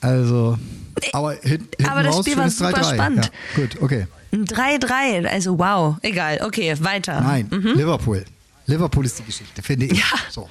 Also, 0.00 0.58
aber 1.12 1.34
hin, 1.42 1.68
Aber 1.88 2.02
das 2.02 2.16
raus, 2.16 2.24
Spiel 2.24 2.36
war 2.36 2.50
super 2.50 2.70
3-3. 2.70 2.94
spannend. 2.94 3.30
Ja, 3.56 3.62
gut, 3.62 3.82
okay. 3.82 4.06
Ein 4.32 4.44
3-3, 4.46 5.26
also 5.26 5.58
wow. 5.58 5.96
Egal, 6.02 6.40
okay, 6.42 6.74
weiter. 6.80 7.20
Nein, 7.20 7.48
Liverpool. 7.50 8.24
Liverpool 8.66 9.04
ist 9.04 9.18
die 9.18 9.24
Geschichte, 9.24 9.62
finde 9.62 9.86
ich. 9.86 9.92
Mhm. 9.92 9.98
Ja. 9.98 10.18
So. 10.30 10.48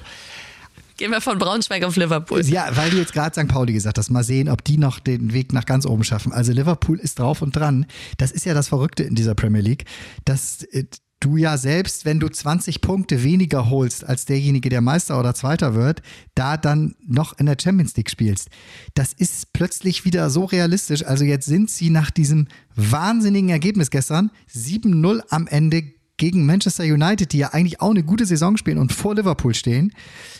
Gehen 0.96 1.10
wir 1.10 1.20
von 1.20 1.38
Braunschweig 1.38 1.82
auf 1.84 1.96
Liverpool. 1.96 2.42
Ja, 2.46 2.68
weil 2.76 2.90
du 2.90 2.98
jetzt 2.98 3.12
gerade 3.12 3.34
St. 3.34 3.48
Pauli 3.48 3.72
gesagt 3.72 3.98
hast, 3.98 4.10
mal 4.10 4.22
sehen, 4.22 4.48
ob 4.48 4.62
die 4.62 4.76
noch 4.76 5.00
den 5.00 5.32
Weg 5.32 5.52
nach 5.52 5.64
ganz 5.64 5.86
oben 5.86 6.04
schaffen. 6.04 6.32
Also 6.32 6.52
Liverpool 6.52 6.98
ist 7.00 7.18
drauf 7.18 7.42
und 7.42 7.56
dran. 7.56 7.86
Das 8.18 8.30
ist 8.30 8.44
ja 8.44 8.54
das 8.54 8.68
Verrückte 8.68 9.02
in 9.02 9.14
dieser 9.14 9.34
Premier 9.34 9.62
League, 9.62 9.86
dass 10.24 10.62
äh, 10.64 10.84
du 11.22 11.36
ja 11.36 11.56
selbst, 11.56 12.04
wenn 12.04 12.20
du 12.20 12.28
20 12.28 12.80
Punkte 12.80 13.22
weniger 13.22 13.70
holst 13.70 14.04
als 14.04 14.24
derjenige, 14.24 14.68
der 14.68 14.80
Meister 14.80 15.18
oder 15.18 15.34
Zweiter 15.34 15.74
wird, 15.74 16.02
da 16.34 16.56
dann 16.56 16.94
noch 17.06 17.38
in 17.38 17.46
der 17.46 17.56
Champions 17.60 17.96
League 17.96 18.10
spielst. 18.10 18.50
Das 18.94 19.12
ist 19.12 19.52
plötzlich 19.52 20.04
wieder 20.04 20.28
so 20.30 20.44
realistisch. 20.44 21.04
Also 21.04 21.24
jetzt 21.24 21.46
sind 21.46 21.70
sie 21.70 21.90
nach 21.90 22.10
diesem 22.10 22.48
wahnsinnigen 22.74 23.50
Ergebnis 23.50 23.90
gestern 23.90 24.30
7-0 24.52 25.22
am 25.30 25.46
Ende 25.46 25.84
gegen 26.16 26.44
Manchester 26.44 26.84
United, 26.84 27.32
die 27.32 27.38
ja 27.38 27.48
eigentlich 27.48 27.80
auch 27.80 27.90
eine 27.90 28.04
gute 28.04 28.26
Saison 28.26 28.56
spielen 28.56 28.78
und 28.78 28.92
vor 28.92 29.14
Liverpool 29.14 29.54
stehen, 29.54 29.92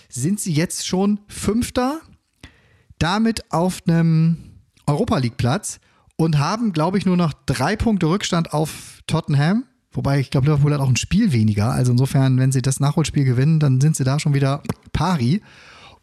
sind 0.09 0.41
sie 0.41 0.53
jetzt 0.53 0.87
schon 0.87 1.21
Fünfter, 1.29 2.01
damit 2.99 3.51
auf 3.53 3.81
einem 3.87 4.37
Europa 4.87 5.19
League 5.19 5.37
Platz 5.37 5.81
und 6.17 6.39
haben, 6.39 6.73
glaube 6.73 6.99
ich, 6.99 7.07
nur 7.07 7.17
noch 7.17 7.33
drei 7.47 7.77
Punkte 7.77 8.07
Rückstand 8.07 8.53
auf 8.53 9.01
Tottenham. 9.07 9.65
Wobei 9.93 10.21
ich 10.21 10.31
glaube, 10.31 10.47
Liverpool 10.47 10.73
hat 10.73 10.81
auch 10.81 10.89
ein 10.89 10.97
Spiel 10.97 11.33
weniger. 11.33 11.71
Also 11.73 11.93
insofern, 11.93 12.39
wenn 12.39 12.53
sie 12.53 12.63
das 12.63 12.81
Nachholspiel 12.81 13.25
gewinnen, 13.25 13.61
dann 13.61 13.81
sind 13.81 13.97
sie 13.97 14.05
da 14.05 14.19
schon 14.19 14.35
wieder 14.35 14.63
pari. 14.93 15.43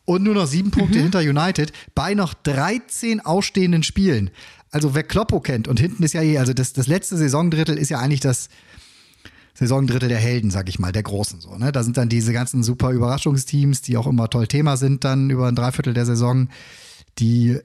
Und 0.06 0.24
nur 0.24 0.34
noch 0.34 0.48
sieben 0.48 0.72
Punkte 0.72 1.00
hinter 1.00 1.20
United 1.20 1.72
bei 1.94 2.14
noch 2.14 2.34
13 2.34 3.20
ausstehenden 3.20 3.84
Spielen. 3.84 4.32
Also 4.72 4.96
wer 4.96 5.04
Kloppo 5.04 5.40
kennt 5.40 5.68
und 5.68 5.80
hinten 5.80 6.04
ist 6.04 6.14
ja 6.14 6.22
eh, 6.22 6.38
also 6.38 6.54
das, 6.54 6.74
das 6.74 6.88
letzte 6.88 7.18
Saisondrittel 7.18 7.78
ist 7.78 7.90
ja 7.90 8.00
eigentlich 8.00 8.20
das 8.20 8.50
Saisondrittel 9.56 10.08
der 10.08 10.20
Helden, 10.20 10.52
sag 10.52 10.70
ich 10.70 10.80
mal, 10.80 10.92
der 10.92 11.04
Großen 11.04 11.42
so. 11.42 11.56
Ne? 11.58 11.72
Da 11.72 11.84
sind 11.84 11.98
dann 11.98 12.10
diese 12.10 12.34
ganzen 12.34 12.64
super 12.64 12.92
Überraschungsteams, 12.92 13.82
die 13.82 13.98
auch 13.98 14.08
immer 14.08 14.30
toll 14.30 14.48
Thema 14.48 14.78
sind, 14.78 15.04
dann 15.04 15.30
über 15.30 15.48
ein 15.48 15.56
Dreiviertel 15.56 15.94
der 15.94 16.06
Saison. 16.06 16.50
Die 17.18 17.60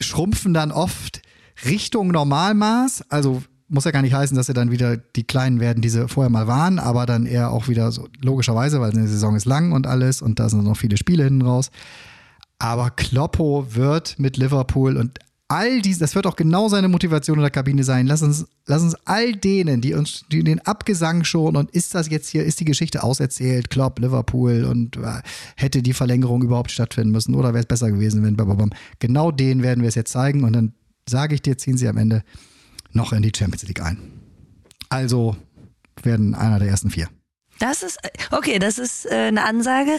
schrumpfen 0.00 0.52
dann 0.52 0.72
oft 0.72 1.22
Richtung 1.64 2.08
Normalmaß, 2.08 3.04
also 3.08 3.42
muss 3.70 3.84
ja 3.84 3.92
gar 3.92 4.02
nicht 4.02 4.14
heißen, 4.14 4.36
dass 4.36 4.46
sie 4.46 4.52
dann 4.52 4.70
wieder 4.70 4.96
die 4.96 5.24
Kleinen 5.24 5.60
werden, 5.60 5.80
die 5.80 5.88
sie 5.88 6.08
vorher 6.08 6.30
mal 6.30 6.46
waren, 6.46 6.78
aber 6.78 7.06
dann 7.06 7.24
eher 7.24 7.50
auch 7.50 7.68
wieder 7.68 7.92
so, 7.92 8.08
logischerweise, 8.20 8.80
weil 8.80 8.90
die 8.90 9.06
Saison 9.06 9.36
ist 9.36 9.46
lang 9.46 9.72
und 9.72 9.86
alles 9.86 10.20
und 10.20 10.38
da 10.38 10.48
sind 10.48 10.64
noch 10.64 10.76
viele 10.76 10.96
Spiele 10.96 11.24
hinten 11.24 11.42
raus. 11.42 11.70
Aber 12.58 12.90
Kloppo 12.90 13.66
wird 13.70 14.18
mit 14.18 14.36
Liverpool 14.36 14.96
und 14.96 15.18
all 15.50 15.80
dies, 15.82 15.98
das 15.98 16.14
wird 16.14 16.26
auch 16.26 16.36
genau 16.36 16.68
seine 16.68 16.88
Motivation 16.88 17.38
in 17.38 17.42
der 17.42 17.50
Kabine 17.50 17.82
sein. 17.82 18.06
Lass 18.06 18.22
uns, 18.22 18.46
lass 18.66 18.82
uns 18.82 18.94
all 19.04 19.32
denen, 19.32 19.80
die 19.80 19.94
uns 19.94 20.24
die 20.30 20.44
den 20.44 20.60
Abgesang 20.60 21.24
schon 21.24 21.56
und 21.56 21.70
ist 21.70 21.94
das 21.94 22.08
jetzt 22.08 22.28
hier, 22.28 22.44
ist 22.44 22.60
die 22.60 22.64
Geschichte 22.64 23.02
auserzählt, 23.02 23.70
Klopp, 23.70 23.98
Liverpool 23.98 24.64
und 24.64 24.96
äh, 24.96 25.22
hätte 25.56 25.82
die 25.82 25.92
Verlängerung 25.92 26.42
überhaupt 26.42 26.70
stattfinden 26.70 27.10
müssen 27.10 27.34
oder 27.34 27.48
wäre 27.48 27.60
es 27.60 27.66
besser 27.66 27.90
gewesen, 27.90 28.22
wenn 28.22 28.36
bababam. 28.36 28.70
Genau 29.00 29.32
denen 29.32 29.62
werden 29.62 29.82
wir 29.82 29.88
es 29.88 29.96
jetzt 29.96 30.12
zeigen 30.12 30.44
und 30.44 30.52
dann 30.52 30.72
sage 31.08 31.34
ich 31.34 31.42
dir, 31.42 31.58
ziehen 31.58 31.76
sie 31.76 31.88
am 31.88 31.96
Ende 31.96 32.22
noch 32.92 33.12
in 33.12 33.22
die 33.22 33.32
Champions 33.36 33.62
League 33.64 33.82
ein. 33.82 34.20
Also 34.88 35.36
werden 36.02 36.34
einer 36.34 36.58
der 36.58 36.68
ersten 36.68 36.90
vier. 36.90 37.08
Das 37.58 37.82
ist, 37.82 37.98
okay, 38.30 38.58
das 38.58 38.78
ist 38.78 39.06
äh, 39.06 39.28
eine 39.28 39.44
Ansage. 39.44 39.98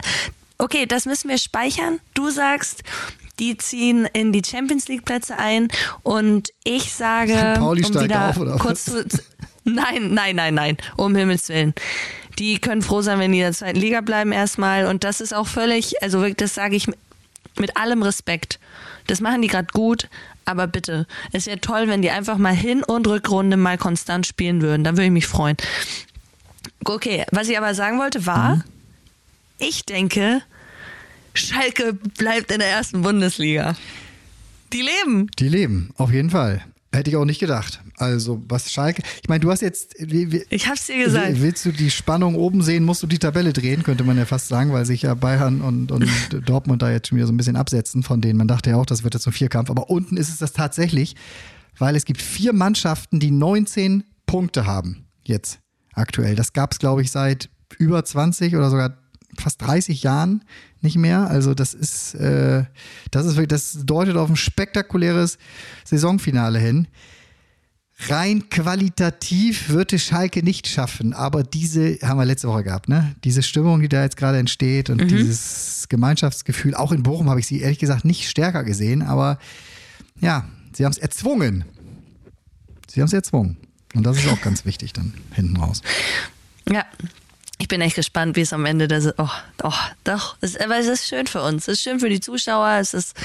Okay, 0.58 0.86
das 0.86 1.06
müssen 1.06 1.30
wir 1.30 1.38
speichern. 1.38 2.00
Du 2.14 2.30
sagst, 2.30 2.84
die 3.40 3.58
ziehen 3.58 4.08
in 4.14 4.32
die 4.32 4.44
Champions 4.46 4.88
League 4.88 5.06
Plätze 5.06 5.38
ein 5.38 5.68
und 6.04 6.50
ich 6.64 6.94
sage, 6.94 7.34
Pauli 7.58 7.84
um 7.84 7.92
steigt 7.92 8.06
wieder 8.06 8.30
auf, 8.30 8.38
oder 8.38 8.58
kurz 8.58 8.86
zu, 8.86 9.08
zu, 9.08 9.20
nein, 9.64 10.14
nein, 10.14 10.36
nein, 10.36 10.54
nein, 10.54 10.78
um 10.98 11.16
Himmels 11.16 11.50
Willen. 11.50 11.74
Die 12.40 12.60
können 12.60 12.82
froh 12.82 13.02
sein, 13.02 13.20
wenn 13.20 13.32
die 13.32 13.40
in 13.40 13.46
der 13.46 13.54
zweiten 13.54 13.80
Liga 13.80 14.02
bleiben 14.02 14.32
erstmal 14.32 14.86
und 14.86 15.04
das 15.04 15.22
ist 15.22 15.34
auch 15.34 15.48
völlig, 15.48 16.02
also 16.02 16.20
wirklich, 16.20 16.38
das 16.38 16.56
sage 16.56 16.76
ich 16.76 16.88
mit 17.58 17.78
allem 17.78 18.04
Respekt. 18.04 18.60
Das 19.08 19.20
machen 19.20 19.42
die 19.42 19.48
gerade 19.48 19.68
gut, 19.74 20.10
aber 20.46 20.68
bitte, 20.68 21.08
es 21.32 21.46
wäre 21.46 21.60
toll, 21.62 21.88
wenn 21.88 22.02
die 22.02 22.10
einfach 22.12 22.38
mal 22.38 22.54
Hin- 22.56 22.84
und 22.84 23.08
Rückrunde 23.08 23.58
mal 23.58 23.78
konstant 23.78 24.26
spielen 24.28 24.62
würden. 24.62 24.84
Dann 24.84 24.96
würde 24.98 25.06
ich 25.06 25.12
mich 25.12 25.28
freuen. 25.28 25.58
Okay, 26.84 27.26
was 27.32 27.48
ich 27.48 27.58
aber 27.58 27.74
sagen 27.76 28.00
wollte 28.00 28.26
war, 28.26 28.58
Mhm. 28.58 28.64
ich 29.60 29.86
denke, 29.86 30.42
Schalke 31.34 31.94
bleibt 31.94 32.52
in 32.52 32.60
der 32.60 32.70
ersten 32.70 33.02
Bundesliga. 33.02 33.76
Die 34.74 34.82
leben. 34.82 35.30
Die 35.40 35.48
leben, 35.50 35.92
auf 35.98 36.12
jeden 36.12 36.30
Fall. 36.30 36.62
Hätte 36.94 37.10
ich 37.10 37.16
auch 37.16 37.26
nicht 37.26 37.40
gedacht. 37.40 37.82
Also, 37.98 38.44
was 38.50 38.70
Schalke. 38.70 39.02
Ich 39.22 39.30
meine, 39.30 39.40
du 39.40 39.50
hast 39.50 39.62
jetzt. 39.62 39.96
Wie, 39.98 40.32
wie, 40.32 40.44
Ich 40.50 40.68
hab's 40.68 40.88
dir 40.88 41.06
gesagt. 41.06 41.42
Willst 41.42 41.66
du 41.66 41.72
die 41.72 41.90
Spannung 41.90 42.36
oben 42.36 42.62
sehen, 42.62 42.84
musst 42.84 43.02
du 43.02 43.08
die 43.08 43.20
Tabelle 43.20 43.54
drehen, 43.54 43.84
könnte 43.84 44.04
man 44.04 44.18
ja 44.18 44.26
fast 44.26 44.50
sagen, 44.50 44.74
weil 44.74 44.86
sich 44.86 45.04
ja 45.04 45.14
Bayern 45.14 45.62
und, 45.62 45.92
und 45.92 46.06
Dortmund 46.46 46.82
da 46.82 46.92
jetzt 46.92 47.08
schon 47.08 47.18
wieder 47.18 47.28
so 47.28 47.34
ein 47.34 47.38
bisschen 47.38 47.56
absetzen, 47.56 48.04
von 48.04 48.20
denen 48.20 48.38
man 48.38 48.50
dachte 48.50 48.72
ja 48.72 48.76
auch, 48.76 48.86
das 48.86 49.06
wird 49.06 49.14
jetzt 49.14 49.26
ein 49.26 49.32
Vierkampf. 49.32 49.70
Aber 49.70 49.90
unten 49.90 50.18
ist 50.18 50.28
es 50.28 50.40
das 50.40 50.52
tatsächlich, 50.52 51.16
weil 51.78 51.96
es 51.96 52.04
gibt 52.04 52.22
vier 52.22 52.52
Mannschaften, 52.52 53.22
die 53.22 53.32
19 53.32 54.04
Punkte 54.26 54.66
haben. 54.66 55.06
Jetzt 55.24 55.60
aktuell. 55.94 56.36
Das 56.36 56.52
gab 56.52 56.74
es, 56.74 56.80
glaube 56.80 57.02
ich, 57.04 57.12
seit 57.12 57.50
über 57.78 58.04
20 58.04 58.56
oder 58.56 58.70
sogar 58.70 58.98
fast 59.38 59.62
30 59.62 60.04
Jahren 60.04 60.44
nicht 60.82 60.98
mehr. 60.98 61.30
Also 61.30 61.54
das 61.54 61.74
ist, 61.74 62.16
äh, 62.16 62.66
das 63.12 63.26
ist 63.26 63.36
wirklich, 63.36 63.50
das 63.50 63.80
deutet 63.86 64.18
auf 64.18 64.30
ein 64.30 64.36
spektakuläres 64.36 65.38
Saisonfinale 65.86 66.60
hin. 66.60 66.88
Rein 68.08 68.50
qualitativ 68.50 69.70
wird 69.70 69.94
es 69.94 70.04
Schalke 70.04 70.44
nicht 70.44 70.68
schaffen, 70.68 71.14
aber 71.14 71.44
diese 71.44 72.00
haben 72.02 72.18
wir 72.18 72.26
letzte 72.26 72.48
Woche 72.48 72.64
gehabt, 72.64 72.90
ne? 72.90 73.16
Diese 73.24 73.44
Stimmung, 73.44 73.82
die 73.82 73.90
da 73.90 74.02
jetzt 74.02 74.18
gerade 74.18 74.40
entsteht 74.40 74.90
und 74.90 75.10
dieses 75.12 75.86
Gemeinschaftsgefühl, 75.88 76.74
auch 76.74 76.92
in 76.92 77.04
Bochum 77.04 77.30
habe 77.30 77.40
ich 77.40 77.46
sie 77.46 77.62
ehrlich 77.62 77.78
gesagt 77.78 78.04
nicht 78.04 78.28
stärker 78.28 78.64
gesehen, 78.64 79.04
aber 79.04 79.38
ja, 80.20 80.46
sie 80.74 80.84
haben 80.84 80.92
es 80.92 80.98
erzwungen. 80.98 81.64
Sie 82.88 83.02
haben 83.02 83.08
es 83.08 83.14
erzwungen. 83.14 83.58
Und 83.94 84.04
das 84.04 84.18
ist 84.18 84.28
auch 84.30 84.42
ganz 84.42 84.66
wichtig 84.66 84.94
dann 84.94 85.14
hinten 85.34 85.58
raus. 85.58 85.82
Ja. 86.72 86.86
Ich 87.62 87.68
bin 87.68 87.80
echt 87.80 87.96
gespannt, 87.96 88.36
wie 88.38 88.42
es 88.42 88.54
am 88.54 88.66
Ende 88.66 88.88
der 88.88 89.14
Oh, 89.18 89.30
oh, 89.62 89.72
doch. 90.04 90.36
Es, 90.42 90.58
aber 90.58 90.80
es 90.80 90.88
ist 90.88 91.08
schön 91.08 91.28
für 91.28 91.44
uns. 91.44 91.68
Es 91.68 91.76
ist 91.78 91.82
schön 91.84 92.00
für 92.00 92.10
die 92.10 92.20
Zuschauer. 92.20 92.78
Es 92.82 92.96
ist, 92.96 93.16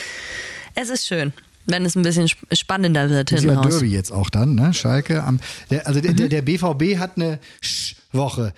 es 0.74 0.90
ist 0.90 1.06
schön, 1.06 1.32
wenn 1.64 1.86
es 1.86 1.96
ein 1.96 2.02
bisschen 2.02 2.24
sp- 2.28 2.44
spannender 2.52 3.08
wird 3.08 3.32
ist 3.32 3.40
hinten 3.40 3.54
ja 3.56 3.62
raus. 3.62 3.70
Derby 3.72 3.86
jetzt 3.88 4.12
auch 4.12 4.28
dann, 4.28 4.54
ne? 4.54 4.74
Schalke 4.74 5.24
am. 5.24 5.40
Der, 5.70 5.86
also 5.86 6.02
der, 6.02 6.12
der, 6.12 6.28
der 6.28 6.42
BVB 6.42 6.98
hat 6.98 7.16
eine 7.16 7.38
Sch-Woche. 7.62 8.52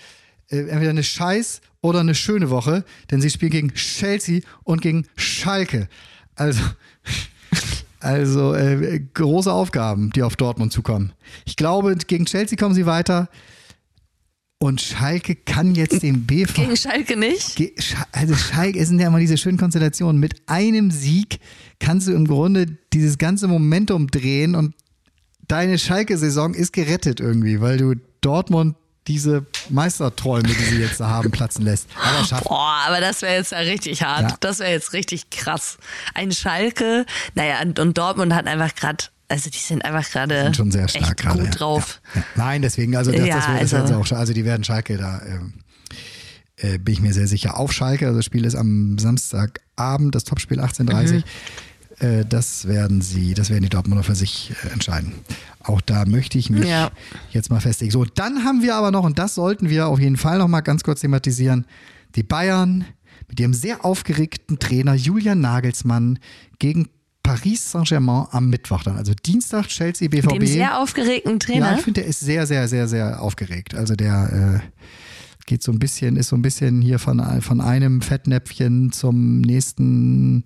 Äh, 0.51 0.63
entweder 0.69 0.91
eine 0.91 1.03
Scheiß- 1.05 1.61
oder 1.81 2.01
eine 2.01 2.17
schöne 2.17 2.51
Woche, 2.51 2.85
denn 3.13 3.21
sie 3.21 3.31
spielen 3.31 3.53
gegen 3.53 3.73
Chelsea 3.75 4.41
und 4.65 4.81
gegen 4.83 5.07
Schalke. 5.17 5.89
Also. 6.35 6.61
Also 8.01 8.55
äh, 8.55 9.01
große 9.15 9.53
Aufgaben, 9.53 10.11
die 10.11 10.23
auf 10.23 10.37
Dortmund 10.37 10.73
zukommen. 10.73 11.13
Ich 11.47 11.57
glaube, 11.57 11.97
gegen 11.97 12.27
Chelsea 12.27 12.57
kommen 12.59 12.75
sie 12.75 12.87
weiter. 12.87 13.29
Und 14.61 14.81
Schalke 14.81 15.37
kann 15.37 15.77
jetzt 15.77 16.03
den 16.03 16.27
BVB. 16.27 16.55
Gegen 16.55 16.77
Schalke 16.77 17.17
nicht? 17.17 17.63
Also 18.11 18.35
Schalke, 18.35 18.79
es 18.81 18.89
sind 18.89 18.99
ja 18.99 19.07
immer 19.07 19.21
diese 19.21 19.39
schönen 19.39 19.57
Konstellationen. 19.57 20.21
Mit 20.21 20.43
einem 20.47 20.91
Sieg 20.91 21.39
kannst 21.79 22.09
du 22.09 22.13
im 22.13 22.27
Grunde 22.27 22.67
dieses 22.93 23.19
ganze 23.19 23.47
Momentum 23.47 24.09
drehen 24.09 24.57
und 24.57 24.75
deine 25.47 25.79
Schalke-Saison 25.79 26.55
ist 26.55 26.73
gerettet 26.73 27.21
irgendwie, 27.21 27.61
weil 27.61 27.79
du 27.79 27.95
Dortmund 28.21 28.75
diese 29.07 29.47
Meisterträume, 29.71 30.49
die 30.49 30.65
sie 30.65 30.81
jetzt 30.81 31.01
da 31.01 31.09
haben, 31.09 31.31
platzen 31.31 31.65
lässt. 31.65 31.89
Aber 31.97 32.25
schafft. 32.27 32.45
Boah, 32.45 32.83
aber 32.87 33.01
das 33.01 33.23
wäre 33.23 33.37
jetzt 33.37 33.53
ja 33.53 33.59
richtig 33.59 34.03
hart. 34.03 34.31
Ja. 34.31 34.37
Das 34.41 34.59
wäre 34.59 34.71
jetzt 34.71 34.93
richtig 34.93 35.31
krass. 35.31 35.79
Ein 36.15 36.31
Schalke, 36.31 37.07
naja, 37.35 37.63
und, 37.63 37.79
und 37.79 37.97
Dortmund 37.97 38.35
hat 38.35 38.47
einfach 38.47 38.75
gerade, 38.75 39.05
also 39.29 39.51
die 39.51 39.59
sind 39.59 39.85
einfach 39.85 40.11
gerade 40.11 40.43
sind 40.45 40.57
schon 40.57 40.71
sehr 40.71 40.89
stark 40.89 41.17
gerade. 41.19 41.39
gut 41.39 41.47
ja. 41.47 41.51
drauf. 41.53 42.01
Ja. 42.15 42.25
Nein, 42.37 42.63
deswegen, 42.63 42.97
also 42.97 43.13
das, 43.13 43.27
Ja, 43.27 43.37
das, 43.37 43.71
das 43.71 43.75
also- 43.75 43.95
auch 43.97 44.07
schon. 44.07 44.19
Also 44.19 44.33
die 44.33 44.45
werden 44.45 44.65
Schalke 44.65 44.97
da, 44.97 45.21
ähm, 45.27 45.55
äh, 46.57 46.79
bin 46.79 46.95
ich 46.95 47.01
mir 47.01 47.13
sehr 47.13 47.29
sicher, 47.29 47.57
auf 47.59 47.73
Schalke. 47.73 48.07
Also 48.07 48.19
das 48.19 48.25
Spiel 48.25 48.45
ist 48.45 48.55
am 48.55 48.99
Samstagabend, 48.99 50.15
das 50.15 50.25
Topspiel 50.25 50.61
18.30 50.61 51.13
Mhm. 51.17 51.23
Äh, 52.01 52.25
das 52.25 52.67
werden 52.69 53.01
sie, 53.01 53.35
das 53.35 53.51
werden 53.51 53.65
die 53.65 53.69
Dortmunder 53.69 54.05
für 54.05 54.15
sich 54.15 54.53
äh, 54.65 54.69
entscheiden. 54.73 55.15
Auch 55.61 55.81
da 55.81 56.05
möchte 56.07 56.39
ich 56.39 56.49
mich 56.49 56.69
jetzt 57.31 57.51
mal 57.51 57.61
festlegen. 57.61 57.91
So, 57.91 58.05
dann 58.05 58.45
haben 58.45 58.63
wir 58.63 58.77
aber 58.77 58.91
noch, 58.91 59.05
und 59.05 59.19
das 59.19 59.35
sollten 59.35 59.69
wir 59.69 59.89
auf 59.89 59.99
jeden 59.99 60.17
Fall 60.17 60.39
noch 60.39 60.49
mal 60.49 60.61
ganz 60.61 60.83
kurz 60.85 61.01
thematisieren, 61.01 61.67
die 62.15 62.23
Bayern 62.23 62.85
mit 63.29 63.41
ihrem 63.41 63.53
sehr 63.53 63.85
aufgeregten 63.85 64.59
Trainer 64.59 64.95
Julian 64.95 65.41
Nagelsmann 65.41 66.19
gegen 66.59 66.89
Paris 67.29 67.71
Saint-Germain 67.73 68.27
am 68.31 68.49
Mittwoch 68.49 68.83
dann. 68.85 68.97
Also 68.97 69.13
Dienstag 69.13 69.69
Chelsea 69.69 70.09
BVB. 70.09 70.31
Dem 70.39 70.47
sehr 70.47 70.79
aufgeregten 70.81 71.33
Ja, 71.33 71.39
Trainer. 71.39 71.77
ich 71.77 71.85
finde, 71.85 72.01
der 72.01 72.09
ist 72.09 72.21
sehr, 72.21 72.47
sehr, 72.47 72.69
sehr, 72.69 72.89
sehr 72.89 73.21
aufgeregt. 73.21 73.75
Also 73.75 73.95
der 73.95 74.63
äh, 74.65 74.83
geht 75.45 75.63
so 75.63 75.71
ein 75.71 75.79
bisschen, 75.79 76.17
ist 76.17 76.29
so 76.29 76.37
ein 76.37 76.43
bisschen 76.43 76.81
hier 76.81 76.99
von, 76.99 77.21
von 77.43 77.61
einem 77.61 78.01
Fettnäpfchen 78.01 78.93
zum 78.93 79.43
nächsten 79.43 80.43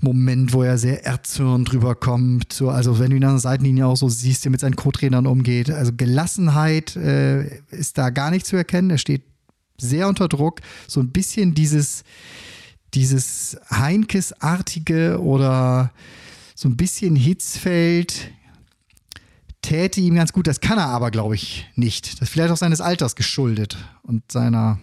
Moment, 0.00 0.52
wo 0.52 0.62
er 0.62 0.78
sehr 0.78 1.04
erzürnt 1.04 1.72
drüber 1.72 1.96
kommt. 1.96 2.52
So, 2.52 2.70
also 2.70 3.00
wenn 3.00 3.10
du 3.10 3.16
ihn 3.16 3.24
an 3.24 3.32
der 3.32 3.40
Seitenlinie 3.40 3.86
auch 3.88 3.96
so 3.96 4.08
siehst, 4.08 4.44
wie 4.44 4.48
er 4.48 4.52
mit 4.52 4.60
seinen 4.60 4.76
Co-Trainern 4.76 5.26
umgeht. 5.26 5.70
Also 5.70 5.90
Gelassenheit 5.96 6.94
äh, 6.94 7.58
ist 7.70 7.98
da 7.98 8.10
gar 8.10 8.30
nicht 8.30 8.46
zu 8.46 8.54
erkennen. 8.54 8.90
Er 8.90 8.98
steht 8.98 9.24
sehr 9.80 10.06
unter 10.06 10.28
Druck. 10.28 10.60
So 10.86 11.00
ein 11.00 11.10
bisschen 11.10 11.54
dieses, 11.54 12.04
dieses 12.94 13.58
Heinkes-artige 13.70 15.20
oder 15.20 15.92
so 16.54 16.68
ein 16.68 16.76
bisschen 16.76 17.16
Hitzfeld 17.16 18.30
täte 19.62 20.00
ihm 20.00 20.14
ganz 20.14 20.32
gut. 20.32 20.46
Das 20.46 20.60
kann 20.60 20.78
er 20.78 20.88
aber, 20.88 21.10
glaube 21.10 21.34
ich, 21.34 21.66
nicht. 21.74 22.14
Das 22.14 22.22
ist 22.22 22.30
vielleicht 22.30 22.52
auch 22.52 22.56
seines 22.56 22.80
Alters 22.80 23.16
geschuldet 23.16 23.76
und 24.02 24.30
seiner, 24.30 24.78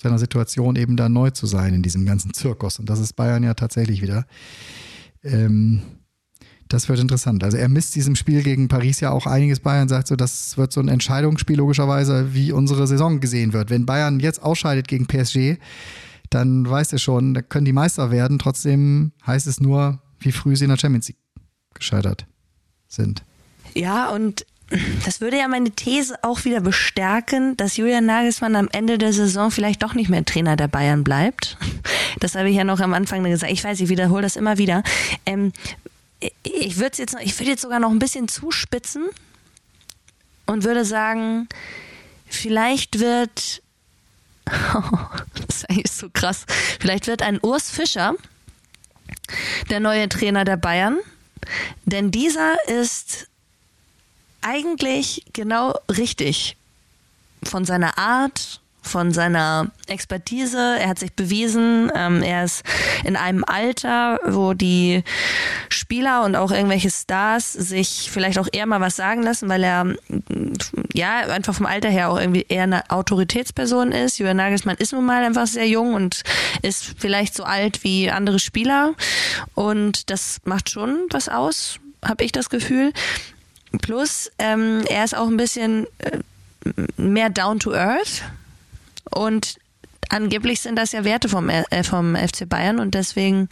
seiner 0.00 0.18
Situation 0.18 0.76
eben 0.76 0.96
da 0.96 1.08
neu 1.08 1.30
zu 1.30 1.46
sein 1.46 1.74
in 1.74 1.82
diesem 1.82 2.06
ganzen 2.06 2.32
Zirkus. 2.32 2.78
Und 2.78 2.88
das 2.88 3.00
ist 3.00 3.14
Bayern 3.14 3.42
ja 3.42 3.54
tatsächlich 3.54 4.02
wieder. 4.02 4.26
Ähm, 5.22 5.82
das 6.68 6.88
wird 6.88 6.98
interessant. 6.98 7.44
Also 7.44 7.56
er 7.56 7.68
misst 7.68 7.94
diesem 7.94 8.16
Spiel 8.16 8.42
gegen 8.42 8.68
Paris 8.68 9.00
ja 9.00 9.10
auch 9.10 9.26
einiges 9.26 9.60
und 9.60 9.88
sagt 9.88 10.08
so, 10.08 10.16
das 10.16 10.56
wird 10.56 10.72
so 10.72 10.80
ein 10.80 10.88
Entscheidungsspiel 10.88 11.56
logischerweise, 11.56 12.34
wie 12.34 12.52
unsere 12.52 12.86
Saison 12.86 13.20
gesehen 13.20 13.52
wird. 13.52 13.68
Wenn 13.70 13.84
Bayern 13.84 14.18
jetzt 14.20 14.42
ausscheidet 14.42 14.88
gegen 14.88 15.06
PSG, 15.06 15.58
dann 16.30 16.68
weiß 16.68 16.92
er 16.92 16.98
schon, 16.98 17.34
da 17.34 17.42
können 17.42 17.64
die 17.64 17.72
Meister 17.72 18.10
werden. 18.10 18.38
Trotzdem 18.38 19.12
heißt 19.26 19.46
es 19.46 19.60
nur, 19.60 20.00
wie 20.18 20.32
früh 20.32 20.56
sie 20.56 20.64
in 20.64 20.70
der 20.70 20.78
Champions 20.78 21.08
League 21.08 21.18
gescheitert 21.74 22.26
sind. 22.88 23.22
Ja, 23.74 24.10
und 24.10 24.46
das 25.04 25.20
würde 25.20 25.36
ja 25.38 25.46
meine 25.48 25.70
These 25.70 26.16
auch 26.22 26.44
wieder 26.44 26.60
bestärken, 26.60 27.56
dass 27.56 27.76
Julian 27.76 28.06
Nagelsmann 28.06 28.56
am 28.56 28.68
Ende 28.72 28.98
der 28.98 29.12
Saison 29.12 29.50
vielleicht 29.50 29.82
doch 29.82 29.94
nicht 29.94 30.08
mehr 30.08 30.24
Trainer 30.24 30.56
der 30.56 30.68
Bayern 30.68 31.04
bleibt. 31.04 31.56
Das 32.20 32.34
habe 32.34 32.48
ich 32.48 32.56
ja 32.56 32.64
noch 32.64 32.80
am 32.80 32.94
Anfang 32.94 33.22
gesagt. 33.24 33.52
Ich 33.52 33.62
weiß, 33.62 33.80
ich 33.80 33.88
wiederhole 33.88 34.22
das 34.22 34.36
immer 34.36 34.56
wieder. 34.58 34.82
Ähm, 35.26 35.52
ich 36.42 36.78
würde 36.78 36.96
jetzt, 36.98 37.12
noch- 37.14 37.20
ich 37.20 37.38
würde 37.38 37.50
jetzt 37.50 37.62
sogar 37.62 37.78
noch 37.80 37.90
ein 37.90 37.98
bisschen 37.98 38.28
zuspitzen 38.28 39.04
und 40.46 40.64
würde 40.64 40.84
sagen, 40.84 41.48
vielleicht 42.26 43.00
wird, 43.00 43.62
das 44.46 45.56
ist 45.56 45.70
eigentlich 45.70 45.92
so 45.92 46.08
krass, 46.12 46.44
vielleicht 46.80 47.06
wird 47.06 47.22
ein 47.22 47.38
Urs 47.40 47.70
Fischer 47.70 48.14
der 49.70 49.80
neue 49.80 50.08
Trainer 50.08 50.44
der 50.44 50.56
Bayern, 50.56 50.98
denn 51.84 52.10
dieser 52.10 52.56
ist 52.68 53.28
eigentlich 54.42 55.24
genau 55.32 55.74
richtig 55.90 56.56
von 57.42 57.64
seiner 57.64 57.96
Art, 57.98 58.60
von 58.84 59.12
seiner 59.12 59.70
Expertise. 59.88 60.76
Er 60.78 60.88
hat 60.88 60.98
sich 60.98 61.12
bewiesen. 61.12 61.90
Ähm, 61.94 62.22
er 62.22 62.44
ist 62.44 62.62
in 63.04 63.16
einem 63.16 63.44
Alter, 63.44 64.20
wo 64.24 64.54
die 64.54 65.02
Spieler 65.68 66.24
und 66.24 66.36
auch 66.36 66.50
irgendwelche 66.50 66.90
Stars 66.90 67.52
sich 67.52 68.10
vielleicht 68.12 68.38
auch 68.38 68.48
eher 68.52 68.66
mal 68.66 68.80
was 68.80 68.96
sagen 68.96 69.22
lassen, 69.22 69.48
weil 69.48 69.64
er 69.64 69.86
ja 70.92 71.20
einfach 71.28 71.54
vom 71.54 71.66
Alter 71.66 71.88
her 71.88 72.10
auch 72.10 72.18
irgendwie 72.18 72.46
eher 72.48 72.64
eine 72.64 72.90
Autoritätsperson 72.90 73.92
ist. 73.92 74.18
Julian 74.18 74.36
Nagelsmann 74.36 74.76
ist 74.76 74.92
nun 74.92 75.04
mal 75.04 75.24
einfach 75.24 75.46
sehr 75.46 75.68
jung 75.68 75.94
und 75.94 76.22
ist 76.62 76.94
vielleicht 76.98 77.34
so 77.34 77.44
alt 77.44 77.84
wie 77.84 78.10
andere 78.10 78.38
Spieler. 78.38 78.94
Und 79.54 80.10
das 80.10 80.40
macht 80.44 80.70
schon 80.70 81.06
was 81.10 81.28
aus, 81.28 81.78
habe 82.04 82.24
ich 82.24 82.32
das 82.32 82.50
Gefühl. 82.50 82.92
Plus, 83.82 84.30
ähm, 84.38 84.82
er 84.88 85.04
ist 85.04 85.16
auch 85.16 85.26
ein 85.26 85.36
bisschen 85.36 85.86
äh, 85.98 86.20
mehr 86.96 87.30
down 87.30 87.58
to 87.58 87.72
earth 87.72 88.22
und 89.10 89.58
angeblich 90.08 90.60
sind 90.60 90.76
das 90.76 90.92
ja 90.92 91.04
Werte 91.04 91.28
vom, 91.28 91.48
äh, 91.48 91.84
vom 91.84 92.16
FC 92.16 92.48
Bayern 92.48 92.78
und 92.80 92.94
deswegen, 92.94 93.48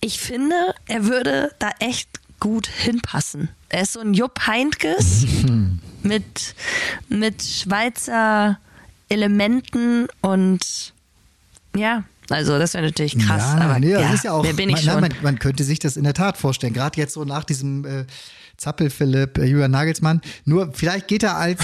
ich 0.00 0.20
finde, 0.20 0.74
er 0.86 1.04
würde 1.04 1.52
da 1.58 1.70
echt 1.78 2.08
gut 2.40 2.66
hinpassen. 2.66 3.50
Er 3.68 3.82
ist 3.82 3.92
so 3.92 4.00
ein 4.00 4.14
Jupp 4.14 4.46
Heintges 4.46 5.26
mit, 6.02 6.54
mit 7.08 7.42
Schweizer 7.42 8.58
Elementen 9.08 10.08
und 10.20 10.94
ja, 11.76 12.04
also 12.30 12.58
das 12.58 12.74
wäre 12.74 12.84
natürlich 12.84 13.18
krass. 13.18 13.42
Ja, 13.42 13.60
aber 13.60 13.78
nee, 13.78 13.92
das 13.92 14.02
ja, 14.02 14.12
ist 14.14 14.24
ja 14.24 14.32
auch, 14.32 14.44
wer 14.44 14.54
bin 14.54 14.68
ich 14.70 14.84
man, 14.86 14.94
schon? 14.94 15.00
Man, 15.00 15.12
man 15.22 15.38
könnte 15.38 15.64
sich 15.64 15.78
das 15.78 15.96
in 15.96 16.04
der 16.04 16.14
Tat 16.14 16.36
vorstellen, 16.36 16.72
gerade 16.72 16.98
jetzt 16.98 17.14
so 17.14 17.24
nach 17.24 17.44
diesem 17.44 17.84
äh, 17.84 18.06
Zappel-Philipp, 18.56 19.38
äh, 19.38 19.44
Julian 19.44 19.72
Nagelsmann. 19.72 20.20
Nur 20.44 20.72
vielleicht 20.72 21.08
geht 21.08 21.22
er 21.22 21.36
als 21.36 21.60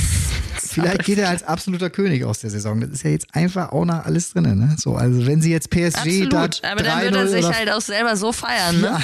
vielleicht 0.60 1.04
geht 1.04 1.18
er 1.18 1.28
als 1.28 1.42
absoluter 1.42 1.90
König 1.90 2.24
aus 2.24 2.40
der 2.40 2.50
Saison. 2.50 2.80
Das 2.80 2.90
ist 2.90 3.02
ja 3.04 3.10
jetzt 3.10 3.26
einfach 3.32 3.72
auch 3.72 3.84
noch 3.84 4.04
alles 4.04 4.32
drin. 4.32 4.44
Ne? 4.58 4.76
So, 4.78 4.94
also 4.94 5.26
wenn 5.26 5.40
sie 5.40 5.50
jetzt 5.50 5.70
PSG 5.70 5.96
Absolut, 5.96 6.32
da 6.62 6.70
aber 6.72 6.82
dann 6.82 7.02
wird 7.02 7.14
er 7.14 7.28
sich 7.28 7.46
halt 7.46 7.70
auch 7.70 7.80
selber 7.80 8.16
so 8.16 8.32
feiern. 8.32 8.80
Ne? 8.80 8.86
Ja, 8.88 9.00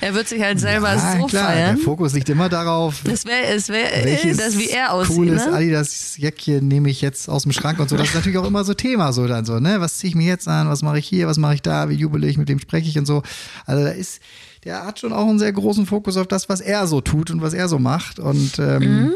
er 0.00 0.14
wird 0.14 0.28
sich 0.28 0.42
halt 0.42 0.60
selber 0.60 0.94
ja, 0.94 1.18
so 1.18 1.26
klar, 1.26 1.46
feiern. 1.52 1.76
Der 1.76 1.84
Fokus 1.84 2.12
liegt 2.14 2.28
immer 2.28 2.48
darauf, 2.48 3.00
Das 3.04 3.24
wäre, 3.26 3.46
es 3.54 3.68
wäre, 3.68 4.04
welches 4.04 4.36
das 4.38 4.58
wie 4.58 4.68
er 4.70 4.92
aussieht. 4.92 5.16
cooles 5.16 5.46
Ne? 5.46 5.52
Adidas-Jäckchen 5.52 6.66
nehme 6.68 6.90
ich 6.90 7.00
jetzt 7.00 7.28
aus 7.28 7.42
dem 7.44 7.52
Schrank 7.52 7.78
und 7.80 7.88
so. 7.88 7.96
Das 7.96 8.08
ist 8.08 8.14
natürlich 8.14 8.38
auch 8.38 8.46
immer 8.46 8.64
so 8.64 8.74
Thema 8.74 9.12
so 9.12 9.26
dann 9.26 9.44
so, 9.44 9.58
ne? 9.60 9.80
Was 9.80 9.98
ziehe 9.98 10.08
ich 10.10 10.14
mir 10.14 10.26
jetzt 10.26 10.48
an? 10.48 10.68
Was 10.68 10.82
mache 10.82 10.98
ich 10.98 11.06
hier? 11.06 11.26
Was 11.26 11.38
mache 11.38 11.54
ich 11.54 11.62
da? 11.62 11.88
Wie 11.88 11.94
jubel 11.94 12.24
ich? 12.24 12.36
Mit 12.38 12.48
wem 12.48 12.58
spreche 12.58 12.88
ich 12.88 12.98
und 12.98 13.06
so. 13.06 13.22
Also 13.66 13.84
da 13.84 13.90
ist, 13.90 14.20
der 14.64 14.84
hat 14.84 14.98
schon 14.98 15.12
auch 15.12 15.26
einen 15.28 15.38
sehr 15.38 15.52
großen 15.52 15.86
Fokus 15.86 16.16
auf 16.16 16.26
das, 16.26 16.48
was 16.48 16.60
er 16.60 16.86
so 16.86 17.00
tut 17.00 17.30
und 17.30 17.40
was 17.42 17.54
er 17.54 17.68
so 17.68 17.78
macht 17.78 18.18
und 18.18 18.58
ähm, 18.58 18.80
Mhm. 18.80 19.12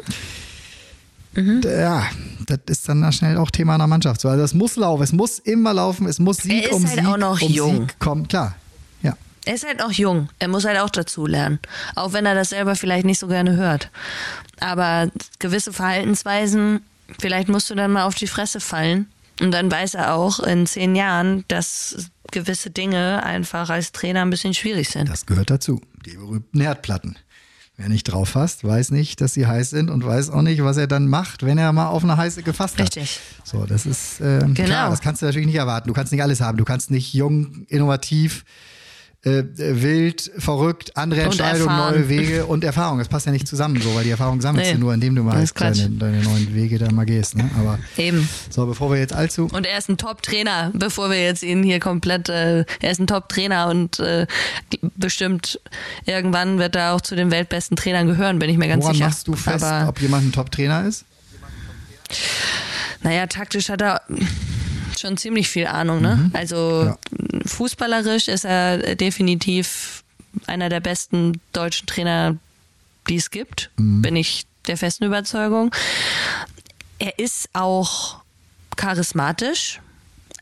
D- 1.35 1.81
ja, 1.81 2.07
das 2.47 2.59
ist 2.67 2.89
dann 2.89 3.13
schnell 3.13 3.37
auch 3.39 3.51
Thema 3.51 3.75
einer 3.75 3.87
Mannschaft. 3.87 4.21
So, 4.21 4.29
also 4.29 4.43
es 4.45 4.55
muss 4.55 4.77
laufen, 4.77 5.03
es 5.03 5.13
muss 5.13 5.39
immer 5.39 5.75
laufen, 5.75 6.07
es 6.07 6.19
muss 6.19 6.39
Sieg 6.39 6.73
um 6.73 6.87
halt 6.87 6.99
Sieg 6.99 7.07
auch 7.07 7.17
noch 7.17 7.41
um 7.41 7.53
jung. 7.53 7.77
Sieg 7.89 7.99
kommen. 7.99 8.29
Klar, 8.29 8.57
ja. 9.03 9.17
Er 9.45 9.55
ist 9.55 9.67
halt 9.67 9.79
noch 9.79 9.93
jung. 9.93 10.29
Er 10.39 10.49
muss 10.49 10.65
halt 10.65 10.79
auch 10.79 10.91
dazu 10.91 11.27
lernen. 11.27 11.59
Auch 11.95 12.13
wenn 12.13 12.27
er 12.27 12.35
das 12.35 12.51
selber 12.51 12.77
vielleicht 12.77 13.05
nicht 13.05 13.19
so 13.19 13.27
gerne 13.29 13.57
hört. 13.57 13.91
Aber 14.61 15.11
gewisse 15.39 15.73
Verhaltensweisen, 15.73 16.81
vielleicht 17.21 17.49
musst 17.49 17.69
du 17.71 17.75
dann 17.75 17.93
mal 17.93 18.05
auf 18.05 18.15
die 18.15 18.27
Fresse 18.27 18.61
fallen. 18.61 19.07
Und 19.41 19.51
dann 19.51 19.71
weiß 19.71 19.95
er 19.95 20.15
auch 20.15 20.39
in 20.41 20.67
zehn 20.67 20.95
Jahren, 20.95 21.45
dass 21.49 22.09
gewisse 22.31 22.71
Dinge 22.71 23.23
einfach 23.25 23.69
als 23.69 23.91
Trainer 23.93 24.23
ein 24.23 24.31
bisschen 24.31 24.55
schwierig 24.55 24.89
sind. 24.91 25.09
Das 25.09 25.27
gehört 25.27 25.51
dazu. 25.51 25.81
Die 26.07 26.17
berühmten 26.17 26.61
Herdplatten. 26.61 27.17
Wer 27.77 27.89
nicht 27.89 28.05
drauf 28.05 28.29
fasst, 28.29 28.63
weiß 28.63 28.93
nicht, 28.93 29.21
dass 29.21 29.35
sie 29.35 29.49
heiß 29.49 29.71
sind 29.71 29.91
und 29.91 30.07
weiß 30.07 30.31
auch 30.31 30.43
nicht, 30.43 30.63
was 30.63 30.77
er 30.77 30.87
dann 30.87 31.09
macht, 31.09 31.45
wenn 31.45 31.59
er 31.59 31.73
mal 31.73 31.89
auf 31.89 32.05
eine 32.05 32.17
heiße 32.17 32.45
gefasst 32.45 32.75
hat. 32.75 32.83
Richtig. 32.97 33.19
So, 33.43 33.67
das 33.67 33.85
ist 33.85 34.21
ähm, 34.21 34.55
Genau. 34.55 34.69
klar, 34.69 34.91
das 34.91 35.01
kannst 35.01 35.23
du 35.23 35.27
natürlich 35.27 35.47
nicht 35.47 35.57
erwarten. 35.57 35.89
Du 35.89 35.95
kannst 35.95 36.13
nicht 36.13 36.23
alles 36.23 36.41
haben. 36.41 36.57
Du 36.57 36.65
kannst 36.65 36.93
nicht 36.93 37.13
jung, 37.15 37.65
innovativ, 37.69 38.45
äh, 39.25 39.43
wild, 39.57 40.31
verrückt, 40.39 40.97
andere 40.97 41.23
Entscheidungen, 41.23 41.77
neue 41.77 42.09
Wege 42.09 42.45
und 42.47 42.63
Erfahrung. 42.63 42.99
Das 42.99 43.09
passt 43.09 43.25
ja 43.27 43.33
nicht 43.33 43.49
zusammen, 43.49 43.81
so, 43.81 43.95
weil 43.95 44.05
die 44.05 44.11
Erfahrung 44.11 44.41
sammelst 44.41 44.67
Nee, 44.71 44.75
du 44.75 44.81
nur, 44.81 44.93
indem 44.95 45.15
du 45.15 45.23
mal 45.23 45.43
Quatsch. 45.47 45.79
deine, 45.81 45.91
deine 45.97 46.23
neuen 46.23 46.55
Wege 46.55 46.79
da 46.79 46.91
mal 46.93 47.07
gehst. 47.07 47.37
Ne? 47.37 47.49
Aber 47.59 47.79
Eben. 47.97 48.29
so, 48.51 48.67
bevor 48.67 48.91
wir 48.91 48.99
jetzt 48.99 49.13
allzu 49.15 49.49
Und 49.53 49.67
er 49.67 49.79
ist 49.79 49.89
ein 49.89 49.97
Top-Trainer, 49.97 50.73
bevor 50.75 51.09
wir 51.11 51.23
jetzt 51.23 51.43
ihn 51.43 51.63
hier 51.63 51.81
komplett, 51.81 52.29
äh, 52.29 52.65
er 52.81 52.91
ist 52.91 53.01
ein 53.01 53.07
Top-Trainer 53.07 53.69
und 53.69 53.99
äh, 53.99 54.27
bestimmt 54.97 55.59
irgendwann 56.05 56.59
wird 56.59 56.77
er 56.77 56.93
auch 56.95 57.01
zu 57.01 57.17
den 57.17 57.31
weltbesten 57.31 57.77
Trainern 57.77 58.07
gehören, 58.07 58.39
bin 58.39 58.51
ich 58.51 58.59
mir 58.59 58.69
ganz 58.69 58.83
woran 58.83 58.95
sicher. 58.95 59.07
machst 59.07 59.27
du 59.29 59.33
fest, 59.35 59.65
Aber 59.65 59.89
ob 59.89 60.01
jemand 60.01 60.27
ein 60.27 60.33
Top-Trainer 60.33 60.85
ist? 60.87 61.05
naja, 63.03 63.27
taktisch 63.27 63.69
hat 63.69 63.81
er 63.83 64.03
schon 64.99 65.17
ziemlich 65.17 65.49
viel 65.49 65.67
Ahnung, 65.67 66.01
ne? 66.01 66.31
Also 66.33 66.85
Ja. 66.87 66.99
Fußballerisch 67.45 68.29
ist 68.29 68.45
er 68.45 68.97
definitiv 68.97 70.05
einer 70.47 70.69
der 70.69 70.81
besten 70.81 71.41
deutschen 71.53 71.87
Trainer, 71.87 72.37
die 73.09 73.17
es 73.17 73.31
gibt, 73.31 73.71
bin 73.77 74.17
ich 74.17 74.47
der 74.67 74.77
festen 74.77 75.05
Überzeugung. 75.05 75.75
Er 76.99 77.19
ist 77.19 77.51
auch 77.53 78.21
charismatisch. 78.77 79.81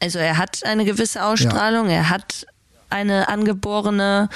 Also 0.00 0.18
er 0.18 0.38
hat 0.38 0.64
eine 0.64 0.84
gewisse 0.84 1.24
Ausstrahlung, 1.24 1.88
er 1.88 2.08
hat 2.08 2.46
eine 2.90 3.28
angeborene 3.28 4.28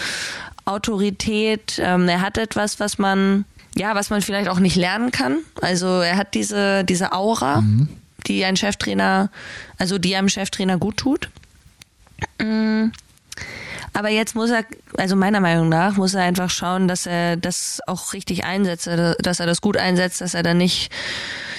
Autorität, 0.64 1.80
ähm, 1.82 2.08
er 2.08 2.20
hat 2.20 2.38
etwas, 2.38 2.80
was 2.80 2.98
man, 2.98 3.44
ja, 3.74 3.94
was 3.94 4.10
man 4.10 4.22
vielleicht 4.22 4.48
auch 4.48 4.58
nicht 4.58 4.76
lernen 4.76 5.10
kann. 5.10 5.38
Also 5.60 6.00
er 6.00 6.16
hat 6.16 6.34
diese, 6.34 6.84
diese 6.84 7.12
Aura, 7.12 7.62
die 8.26 8.44
ein 8.44 8.56
Cheftrainer, 8.56 9.30
also 9.78 9.98
die 9.98 10.16
einem 10.16 10.28
Cheftrainer 10.28 10.78
gut 10.78 10.96
tut. 10.96 11.30
Mm. 12.38 12.92
Aber 13.92 14.10
jetzt 14.10 14.34
muss 14.34 14.50
er, 14.50 14.64
also 14.98 15.16
meiner 15.16 15.40
Meinung 15.40 15.70
nach, 15.70 15.96
muss 15.96 16.12
er 16.12 16.22
einfach 16.22 16.50
schauen, 16.50 16.86
dass 16.86 17.06
er 17.06 17.36
das 17.38 17.80
auch 17.86 18.12
richtig 18.12 18.44
einsetzt, 18.44 18.86
dass 18.86 19.40
er 19.40 19.46
das 19.46 19.62
gut 19.62 19.78
einsetzt, 19.78 20.20
dass 20.20 20.34
er 20.34 20.42
dann 20.42 20.58
nicht 20.58 20.90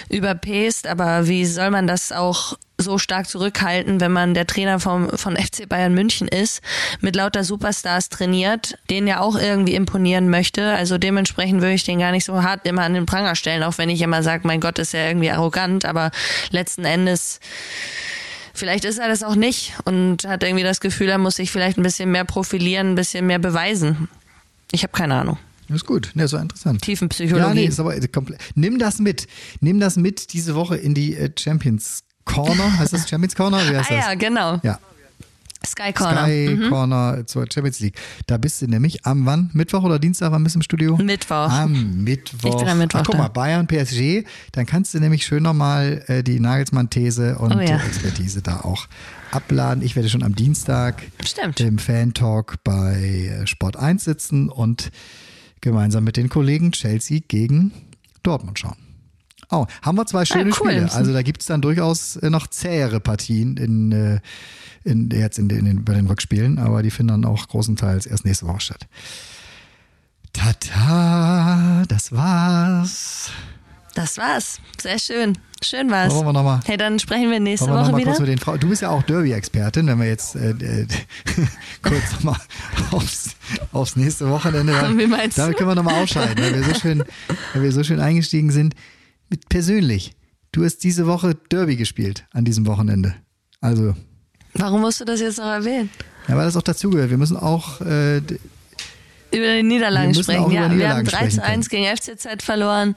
überpest. 0.09 0.85
Aber 0.85 1.27
wie 1.27 1.45
soll 1.45 1.71
man 1.71 1.87
das 1.87 2.11
auch 2.11 2.55
so 2.77 2.99
stark 2.99 3.27
zurückhalten, 3.27 3.99
wenn 3.99 4.11
man 4.11 4.33
der 4.35 4.45
Trainer 4.45 4.79
vom, 4.79 5.09
von 5.09 5.35
FC 5.37 5.67
Bayern 5.67 5.93
München 5.93 6.27
ist, 6.27 6.61
mit 7.01 7.15
lauter 7.15 7.43
Superstars 7.43 8.09
trainiert, 8.09 8.77
den 8.89 9.07
ja 9.07 9.19
auch 9.19 9.35
irgendwie 9.35 9.73
imponieren 9.73 10.29
möchte. 10.29 10.73
Also 10.73 10.97
dementsprechend 10.97 11.61
würde 11.61 11.73
ich 11.73 11.85
den 11.85 11.99
gar 11.99 12.11
nicht 12.11 12.25
so 12.25 12.43
hart 12.43 12.67
immer 12.67 12.83
an 12.83 12.93
den 12.93 13.05
Pranger 13.05 13.35
stellen, 13.35 13.63
auch 13.63 13.77
wenn 13.77 13.89
ich 13.89 14.01
immer 14.01 14.21
sage, 14.21 14.45
mein 14.45 14.61
Gott, 14.61 14.79
ist 14.79 14.93
ja 14.93 15.07
irgendwie 15.07 15.31
arrogant, 15.31 15.85
aber 15.85 16.11
letzten 16.51 16.85
Endes 16.85 17.39
Vielleicht 18.57 18.85
ist 18.85 18.97
er 18.97 19.07
das 19.07 19.21
auch 19.21 19.35
nicht 19.35 19.73
und 19.85 20.25
hat 20.25 20.41
irgendwie 20.41 20.63
das 20.63 20.79
Gefühl, 20.79 21.09
er 21.09 21.19
muss 21.19 21.35
sich 21.35 21.51
vielleicht 21.51 21.77
ein 21.77 21.83
bisschen 21.83 22.11
mehr 22.11 22.25
profilieren, 22.25 22.93
ein 22.93 22.95
bisschen 22.95 23.27
mehr 23.27 23.37
beweisen. 23.37 24.09
Ich 24.71 24.81
habe 24.81 24.93
keine 24.93 25.13
Ahnung. 25.13 25.37
Das 25.67 25.77
ist 25.77 25.85
gut, 25.85 26.09
ne, 26.15 26.27
so 26.27 26.37
interessant. 26.37 26.81
Tiefenpsychologie. 26.81 27.47
Ja, 27.47 27.53
nee, 27.53 27.65
ist 27.65 27.79
aber 27.79 27.95
komplett. 28.07 28.41
Nimm 28.55 28.79
das 28.79 28.97
mit. 28.97 29.27
Nimm 29.59 29.79
das 29.79 29.95
mit 29.95 30.33
diese 30.33 30.55
Woche 30.55 30.75
in 30.75 30.95
die 30.95 31.15
äh, 31.15 31.29
Champions 31.37 32.03
Corner. 32.25 32.79
Heißt 32.79 32.93
das 32.93 33.07
Champions 33.07 33.35
Corner? 33.35 33.59
Wie 33.69 33.77
heißt 33.77 33.91
ah 33.91 33.95
das? 33.95 34.05
ja, 34.05 34.13
genau. 34.15 34.59
Ja, 34.63 34.79
Sky 35.65 35.91
Corner. 35.93 36.25
Sky 36.25 36.69
Corner 36.69 37.25
zur 37.25 37.45
Champions 37.51 37.79
League. 37.79 37.95
Da 38.27 38.37
bist 38.37 38.61
du 38.61 38.67
nämlich 38.67 39.05
am 39.05 39.25
wann? 39.25 39.49
Mittwoch 39.53 39.83
oder 39.83 39.99
Dienstag? 39.99 40.31
Wann 40.31 40.43
bist 40.43 40.55
du 40.55 40.59
im 40.59 40.63
Studio? 40.63 40.97
Mittwoch. 40.97 41.49
Am 41.49 42.03
Mittwoch. 42.03 42.51
Ich 42.51 42.57
bin 42.57 42.67
am 42.69 42.77
Mittwoch 42.77 42.99
Ach, 43.01 43.05
guck 43.05 43.17
mal, 43.17 43.27
Bayern, 43.29 43.67
PSG. 43.67 44.23
Dann 44.51 44.65
kannst 44.65 44.93
du 44.93 44.99
nämlich 44.99 45.25
schön 45.25 45.43
nochmal 45.43 46.03
äh, 46.07 46.23
die 46.23 46.39
Nagelsmann-These 46.39 47.37
und 47.37 47.55
Oh 47.55 47.59
ja. 47.59 47.77
Expertise 47.77 48.41
da 48.41 48.61
auch 48.61 48.87
abladen. 49.31 49.83
Ich 49.83 49.95
werde 49.95 50.09
schon 50.09 50.23
am 50.23 50.35
Dienstag 50.35 51.03
Stimmt. 51.25 51.59
im 51.59 51.79
Fan-Talk 51.79 52.63
bei 52.63 53.31
äh, 53.41 53.47
Sport 53.47 53.77
1 53.77 54.03
sitzen 54.03 54.49
und 54.49 54.91
gemeinsam 55.61 56.03
mit 56.03 56.17
den 56.17 56.29
Kollegen 56.29 56.71
Chelsea 56.71 57.19
gegen 57.27 57.71
Dortmund 58.23 58.59
schauen. 58.59 58.75
Oh, 59.49 59.65
haben 59.81 59.97
wir 59.97 60.05
zwei 60.05 60.25
schöne 60.25 60.51
Ah, 60.51 60.57
cool. 60.61 60.71
Spiele. 60.71 60.91
Also 60.93 61.13
da 61.13 61.21
gibt 61.21 61.41
es 61.41 61.47
dann 61.47 61.61
durchaus 61.61 62.17
äh, 62.17 62.29
noch 62.29 62.47
zähere 62.47 62.99
Partien 62.99 63.55
in, 63.57 63.91
äh, 63.91 64.19
in, 64.83 65.09
jetzt 65.09 65.39
in 65.39 65.47
den, 65.47 65.85
bei 65.85 65.93
den 65.93 66.07
Rückspielen, 66.07 66.59
aber 66.59 66.83
die 66.83 66.91
finden 66.91 67.21
dann 67.21 67.25
auch 67.31 67.47
großenteils 67.47 68.05
erst 68.05 68.25
nächste 68.25 68.45
Woche 68.47 68.59
statt. 68.61 68.87
Tata, 70.33 71.83
das 71.87 72.11
war's. 72.11 73.31
Das 73.95 74.17
war's. 74.17 74.59
Sehr 74.79 74.99
schön. 74.99 75.37
Schön 75.63 75.89
war's. 75.89 76.13
Wollen 76.13 76.27
wir 76.27 76.33
noch 76.33 76.43
mal- 76.43 76.59
hey, 76.65 76.77
dann 76.77 76.99
sprechen 76.99 77.31
wir 77.31 77.39
nächste 77.39 77.67
wir 77.67 77.73
Woche 77.73 77.95
wieder. 77.97 78.05
kurz 78.11 78.19
mit 78.19 78.29
den 78.29 78.37
Frauen. 78.37 78.59
Du 78.59 78.69
bist 78.69 78.83
ja 78.83 78.89
auch 78.89 79.01
Derby-Expertin, 79.01 79.87
wenn 79.87 79.99
wir 79.99 80.05
jetzt 80.07 80.35
äh, 80.35 80.51
äh, 80.51 80.85
kurz 81.81 82.21
mal 82.23 82.37
aufs, 82.91 83.31
aufs 83.71 83.95
nächste 83.95 84.29
Wochenende. 84.29 84.73
Wie 84.97 85.07
meinst 85.07 85.37
du? 85.37 85.41
Damit 85.41 85.57
können 85.57 85.69
wir 85.71 85.75
nochmal 85.75 86.03
ausscheiden, 86.03 86.37
weil 86.43 86.53
wir 86.53 86.63
so 86.63 86.79
schön, 86.79 87.03
weil 87.53 87.63
wir 87.63 87.71
so 87.71 87.83
schön 87.83 87.99
eingestiegen 87.99 88.51
sind. 88.51 88.75
Mit 89.29 89.49
persönlich. 89.49 90.13
Du 90.51 90.63
hast 90.63 90.83
diese 90.83 91.05
Woche 91.07 91.35
Derby 91.51 91.75
gespielt 91.75 92.25
an 92.31 92.45
diesem 92.45 92.65
Wochenende. 92.65 93.15
Also, 93.61 93.95
Warum 94.53 94.81
musst 94.81 94.99
du 95.01 95.05
das 95.05 95.19
jetzt 95.19 95.37
noch 95.37 95.45
erwähnen? 95.45 95.89
ja, 96.27 96.35
weil 96.35 96.45
das 96.45 96.55
auch 96.57 96.61
dazugehört. 96.63 97.09
Wir 97.09 97.17
müssen 97.17 97.37
auch 97.37 97.81
äh, 97.81 98.17
über 98.17 98.37
die 99.31 99.63
Niederlagen 99.63 100.15
Wir 100.15 100.23
sprechen. 100.23 100.51
Ja, 100.51 100.61
wir 100.61 100.69
Niederlagen 100.69 100.97
haben 100.99 101.05
3 101.05 101.27
zu 101.27 101.35
sprechen 101.35 101.39
1 101.41 101.69
gegen 101.69 101.97
FCZ 101.97 102.43
verloren. 102.43 102.93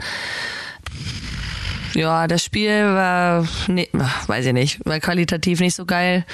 Ja, 1.94 2.26
das 2.26 2.44
Spiel 2.44 2.70
war, 2.70 3.46
nee, 3.66 3.88
weiß 4.26 4.46
ich 4.46 4.52
nicht, 4.52 4.80
war 4.86 5.00
qualitativ 5.00 5.60
nicht 5.60 5.74
so 5.74 5.84
geil. 5.84 6.24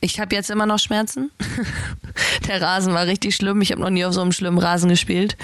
Ich 0.00 0.20
habe 0.20 0.34
jetzt 0.34 0.50
immer 0.50 0.66
noch 0.66 0.78
Schmerzen. 0.78 1.30
Der 2.48 2.60
Rasen 2.60 2.94
war 2.94 3.06
richtig 3.06 3.36
schlimm. 3.36 3.60
Ich 3.62 3.72
habe 3.72 3.80
noch 3.80 3.90
nie 3.90 4.04
auf 4.04 4.14
so 4.14 4.20
einem 4.20 4.32
schlimmen 4.32 4.58
Rasen 4.58 4.88
gespielt. 4.88 5.36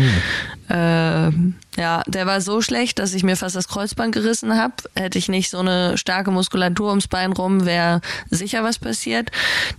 Ähm, 0.68 1.54
ja, 1.76 2.02
der 2.06 2.26
war 2.26 2.40
so 2.40 2.62
schlecht, 2.62 2.98
dass 2.98 3.14
ich 3.14 3.22
mir 3.22 3.37
fast 3.37 3.56
das 3.56 3.68
Kreuzband 3.68 4.12
gerissen 4.14 4.56
habe. 4.56 4.74
Hätte 4.94 5.18
ich 5.18 5.28
nicht 5.28 5.50
so 5.50 5.59
eine 5.59 5.96
starke 5.98 6.30
Muskulatur 6.30 6.90
ums 6.90 7.09
Bein 7.09 7.33
rum, 7.33 7.64
wäre 7.64 8.00
sicher 8.28 8.62
was 8.62 8.78
passiert. 8.78 9.30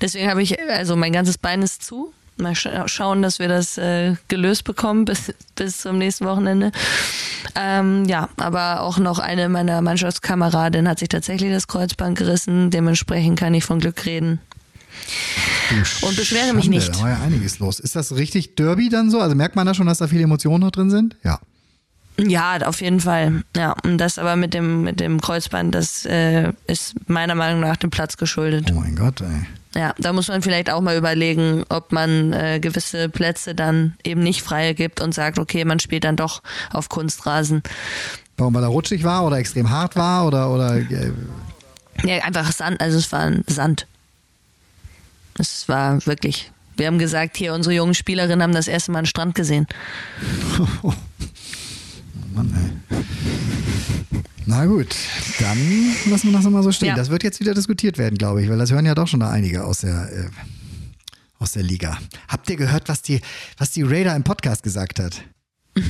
Deswegen 0.02 0.30
habe 0.30 0.42
ich, 0.42 0.60
also 0.70 0.96
mein 0.96 1.14
ganzes 1.14 1.38
Bein 1.38 1.62
ist 1.62 1.84
zu. 1.84 2.14
Mal 2.42 2.56
scha 2.56 2.88
schauen, 2.88 3.22
dass 3.22 3.40
wir 3.40 3.48
das 3.48 3.78
äh, 3.78 4.16
gelöst 4.28 4.64
bekommen 4.64 5.06
bis, 5.06 5.34
bis 5.56 5.80
zum 5.80 5.98
nächsten 5.98 6.26
Wochenende. 6.26 6.72
Ähm, 7.56 8.06
ja, 8.06 8.30
aber 8.38 8.82
auch 8.82 8.98
noch 8.98 9.20
eine 9.20 9.50
meiner 9.50 9.82
Mannschaftskameradin 9.82 10.88
hat 10.88 11.00
sich 11.00 11.10
tatsächlich 11.10 11.52
das 11.52 11.68
Kreuzband 11.68 12.18
gerissen. 12.18 12.70
Dementsprechend 12.72 13.40
kann 13.40 13.54
ich 13.54 13.64
von 13.64 13.80
Glück 13.80 14.06
reden. 14.06 14.40
Und 16.02 16.16
beschwere 16.16 16.54
mich 16.54 16.66
Schande, 16.66 16.78
nicht. 16.78 16.96
Da 16.96 17.02
war 17.02 17.10
ja 17.10 17.20
einiges 17.22 17.60
los. 17.60 17.80
Ist 17.80 17.96
das 17.96 18.16
richtig 18.16 18.56
Derby 18.56 18.90
dann 18.90 19.10
so? 19.10 19.20
Also 19.20 19.36
merkt 19.36 19.56
man 19.56 19.66
da 19.66 19.74
schon, 19.74 19.88
dass 19.88 20.00
da 20.00 20.08
viele 20.08 20.24
Emotionen 20.24 20.62
noch 20.62 20.72
drin 20.72 20.90
sind? 20.90 21.16
Ja. 21.24 21.40
Ja, 22.20 22.58
auf 22.66 22.82
jeden 22.82 23.00
Fall. 23.00 23.44
Ja, 23.56 23.76
und 23.84 23.98
das 23.98 24.20
aber 24.20 24.36
mit 24.36 24.54
dem 24.54 24.84
mit 24.84 25.00
dem 25.00 25.22
Kreuzband, 25.22 25.74
das 25.74 26.06
äh, 26.06 26.52
ist 26.68 26.96
meiner 27.10 27.36
Meinung 27.36 27.62
nach 27.62 27.78
dem 27.78 27.90
Platz 27.90 28.18
geschuldet. 28.18 28.72
Oh 28.72 28.80
mein 28.80 28.96
Gott, 28.96 29.22
ey. 29.22 29.48
Ja, 29.74 29.94
da 29.98 30.12
muss 30.12 30.28
man 30.28 30.42
vielleicht 30.42 30.70
auch 30.70 30.82
mal 30.82 30.98
überlegen, 30.98 31.64
ob 31.70 31.94
man 31.94 32.34
äh, 32.34 32.60
gewisse 32.60 33.08
Plätze 33.08 33.56
dann 33.56 33.96
eben 34.04 34.22
nicht 34.22 34.42
frei 34.42 34.74
gibt 34.74 35.00
und 35.00 35.14
sagt, 35.14 35.40
okay, 35.40 35.64
man 35.64 35.80
spielt 35.80 36.04
dann 36.04 36.18
doch 36.18 36.42
auf 36.72 36.90
Kunstrasen. 36.90 37.64
Warum, 38.38 38.54
weil 38.54 38.64
er 38.64 38.70
rutschig 38.70 39.04
war 39.04 39.26
oder 39.26 39.38
extrem 39.38 39.70
hart 39.70 39.96
war 39.96 40.28
oder, 40.28 40.50
oder 40.54 40.76
äh, 40.76 41.14
Ja, 42.04 42.24
einfach 42.24 42.52
Sand, 42.52 42.82
also 42.82 42.98
es 42.98 43.12
war 43.14 43.22
ein 43.22 43.46
Sand. 43.48 43.88
Es 45.38 45.70
war 45.70 46.06
wirklich. 46.06 46.52
Wir 46.76 46.88
haben 46.88 47.00
gesagt, 47.00 47.38
hier 47.38 47.54
unsere 47.54 47.76
jungen 47.76 47.94
Spielerinnen 47.94 48.44
haben 48.44 48.54
das 48.54 48.68
erste 48.68 48.92
Mal 48.92 49.00
einen 49.00 49.08
Strand 49.08 49.36
gesehen. 49.36 49.68
Mann, 52.34 52.54
ey. 52.90 52.91
Na 54.52 54.66
gut, 54.66 54.94
dann 55.40 55.96
lassen 56.10 56.30
wir 56.30 56.34
das 56.34 56.44
mal 56.44 56.62
so 56.62 56.74
stehen. 56.74 56.90
Ja. 56.90 56.96
Das 56.96 57.10
wird 57.10 57.24
jetzt 57.24 57.40
wieder 57.40 57.54
diskutiert 57.54 57.98
werden, 57.98 58.18
glaube 58.18 58.44
ich, 58.44 58.50
weil 58.50 58.58
das 58.58 58.70
hören 58.70 58.86
ja 58.86 58.94
doch 58.94 59.08
schon 59.08 59.22
da 59.22 59.30
einige 59.30 59.64
aus 59.64 59.80
der, 59.80 60.12
äh, 60.12 60.30
aus 61.40 61.54
der 61.54 61.64
Liga. 61.64 61.98
Habt 62.28 62.50
ihr 62.50 62.58
gehört, 62.58 62.90
was 62.90 63.02
die, 63.02 63.22
was 63.58 63.72
die 63.72 63.84
Raider 63.84 64.14
im 64.14 64.24
Podcast 64.24 64.62
gesagt 64.64 65.00
hat? 65.00 65.24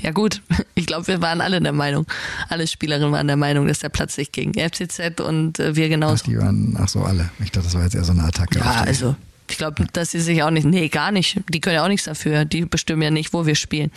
Ja 0.00 0.12
gut, 0.12 0.42
ich 0.76 0.86
glaube, 0.86 1.08
wir 1.08 1.20
waren 1.20 1.40
alle 1.40 1.60
der 1.60 1.72
Meinung, 1.72 2.06
alle 2.48 2.66
Spielerinnen 2.68 3.10
waren 3.10 3.26
der 3.26 3.36
Meinung, 3.36 3.66
dass 3.66 3.80
der 3.80 3.88
Platz 3.88 4.14
sich 4.14 4.30
gegen 4.30 4.52
FCZ 4.54 5.20
und 5.20 5.58
äh, 5.58 5.74
wir 5.74 5.86
Ach, 5.86 5.90
genauso. 5.90 6.24
die 6.24 6.38
waren, 6.38 6.76
ach 6.78 6.88
so, 6.88 7.02
alle. 7.02 7.30
Ich 7.40 7.50
dachte, 7.50 7.66
das 7.66 7.74
war 7.74 7.82
jetzt 7.82 7.96
eher 7.96 8.04
so 8.04 8.12
eine 8.12 8.22
Attacke. 8.22 8.60
Ja, 8.60 8.82
also 8.82 9.16
ich 9.50 9.56
glaube, 9.56 9.84
dass 9.92 10.12
sie 10.12 10.20
sich 10.20 10.42
auch 10.44 10.50
nicht, 10.50 10.66
nee, 10.66 10.88
gar 10.88 11.10
nicht. 11.10 11.40
Die 11.48 11.60
können 11.60 11.74
ja 11.74 11.84
auch 11.84 11.88
nichts 11.88 12.04
dafür. 12.04 12.44
Die 12.44 12.64
bestimmen 12.64 13.02
ja 13.02 13.10
nicht, 13.10 13.32
wo 13.32 13.46
wir 13.46 13.56
spielen. 13.56 13.90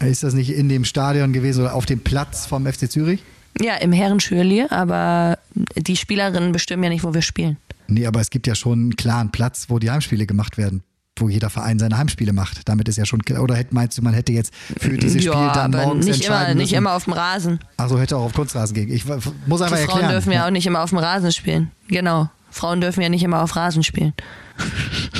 Ist 0.00 0.22
das 0.22 0.34
nicht 0.34 0.50
in 0.50 0.68
dem 0.68 0.84
Stadion 0.84 1.32
gewesen 1.32 1.62
oder 1.62 1.74
auf 1.74 1.86
dem 1.86 2.00
Platz 2.00 2.46
vom 2.46 2.66
FC 2.66 2.90
Zürich? 2.90 3.22
Ja, 3.60 3.74
im 3.76 3.92
Herrenschürli, 3.92 4.66
aber 4.70 5.38
die 5.76 5.96
Spielerinnen 5.96 6.52
bestimmen 6.52 6.84
ja 6.84 6.88
nicht, 6.90 7.02
wo 7.02 7.14
wir 7.14 7.22
spielen. 7.22 7.56
Nee, 7.88 8.06
aber 8.06 8.20
es 8.20 8.30
gibt 8.30 8.46
ja 8.46 8.54
schon 8.54 8.78
einen 8.78 8.96
klaren 8.96 9.30
Platz, 9.32 9.66
wo 9.68 9.78
die 9.80 9.90
Heimspiele 9.90 10.26
gemacht 10.26 10.58
werden, 10.58 10.82
wo 11.16 11.28
jeder 11.28 11.50
Verein 11.50 11.78
seine 11.80 11.98
Heimspiele 11.98 12.32
macht. 12.32 12.68
Damit 12.68 12.86
ist 12.88 12.96
ja 12.98 13.06
schon 13.06 13.22
klar. 13.24 13.42
Oder 13.42 13.58
meinst 13.70 13.98
du, 13.98 14.02
man 14.02 14.14
hätte 14.14 14.32
jetzt 14.32 14.52
für 14.78 14.96
dieses 14.96 15.22
Spiel 15.22 15.32
ja, 15.32 15.52
dann 15.52 15.74
aber 15.74 15.86
morgens 15.86 16.06
nicht 16.06 16.24
immer, 16.24 16.36
entscheiden 16.36 16.58
nicht 16.58 16.70
müssen? 16.70 16.78
immer 16.78 16.92
auf 16.92 17.04
dem 17.04 17.14
Rasen. 17.14 17.58
Ach 17.78 17.88
so, 17.88 17.98
hätte 17.98 18.16
auch 18.16 18.24
auf 18.26 18.34
Kunstrasen 18.34 18.74
gehen. 18.74 18.92
Ich 18.92 19.04
muss 19.06 19.16
einfach 19.62 19.78
Die 19.78 19.84
Frauen 19.84 19.88
erklären. 19.88 20.10
dürfen 20.10 20.32
ja 20.32 20.46
auch 20.46 20.50
nicht 20.50 20.66
immer 20.66 20.82
auf 20.82 20.90
dem 20.90 20.98
Rasen 20.98 21.32
spielen. 21.32 21.70
Genau. 21.88 22.30
Frauen 22.50 22.80
dürfen 22.80 23.00
ja 23.02 23.08
nicht 23.08 23.22
immer 23.24 23.42
auf 23.42 23.56
Rasen 23.56 23.82
spielen. 23.82 24.12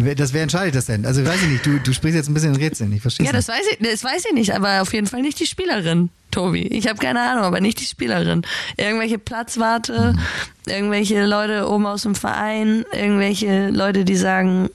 Wer- 0.00 0.14
Das, 0.14 0.32
wer 0.32 0.42
entscheidet 0.42 0.74
das 0.74 0.86
denn? 0.86 1.04
Also 1.04 1.24
weiß 1.24 1.42
ich 1.42 1.48
nicht, 1.48 1.66
du, 1.66 1.78
du 1.80 1.92
sprichst 1.92 2.16
jetzt 2.16 2.28
ein 2.28 2.34
bisschen 2.34 2.54
in 2.54 2.60
Rätseln. 2.60 2.92
Ich 2.92 3.02
verstehe 3.02 3.26
Ja, 3.26 3.32
das 3.32 3.48
weiß 3.48 3.62
ich, 3.72 3.78
das 3.86 4.04
weiß 4.04 4.24
ich 4.26 4.32
nicht, 4.32 4.54
aber 4.54 4.80
auf 4.82 4.92
jeden 4.92 5.06
Fall 5.06 5.22
nicht 5.22 5.40
die 5.40 5.46
Spielerin, 5.46 6.10
Tobi. 6.30 6.62
Ich 6.68 6.86
habe 6.88 6.98
keine 6.98 7.20
Ahnung, 7.20 7.44
aber 7.44 7.60
nicht 7.60 7.80
die 7.80 7.84
Spielerin. 7.84 8.42
Irgendwelche 8.76 9.18
Platzwarte, 9.18 10.14
Mhm. 10.14 10.72
irgendwelche 10.72 11.24
Leute 11.26 11.68
oben 11.68 11.86
aus 11.86 12.02
dem 12.02 12.14
Verein, 12.14 12.84
irgendwelche 12.92 13.68
Leute, 13.70 14.04
die 14.04 14.16
sagen, 14.16 14.70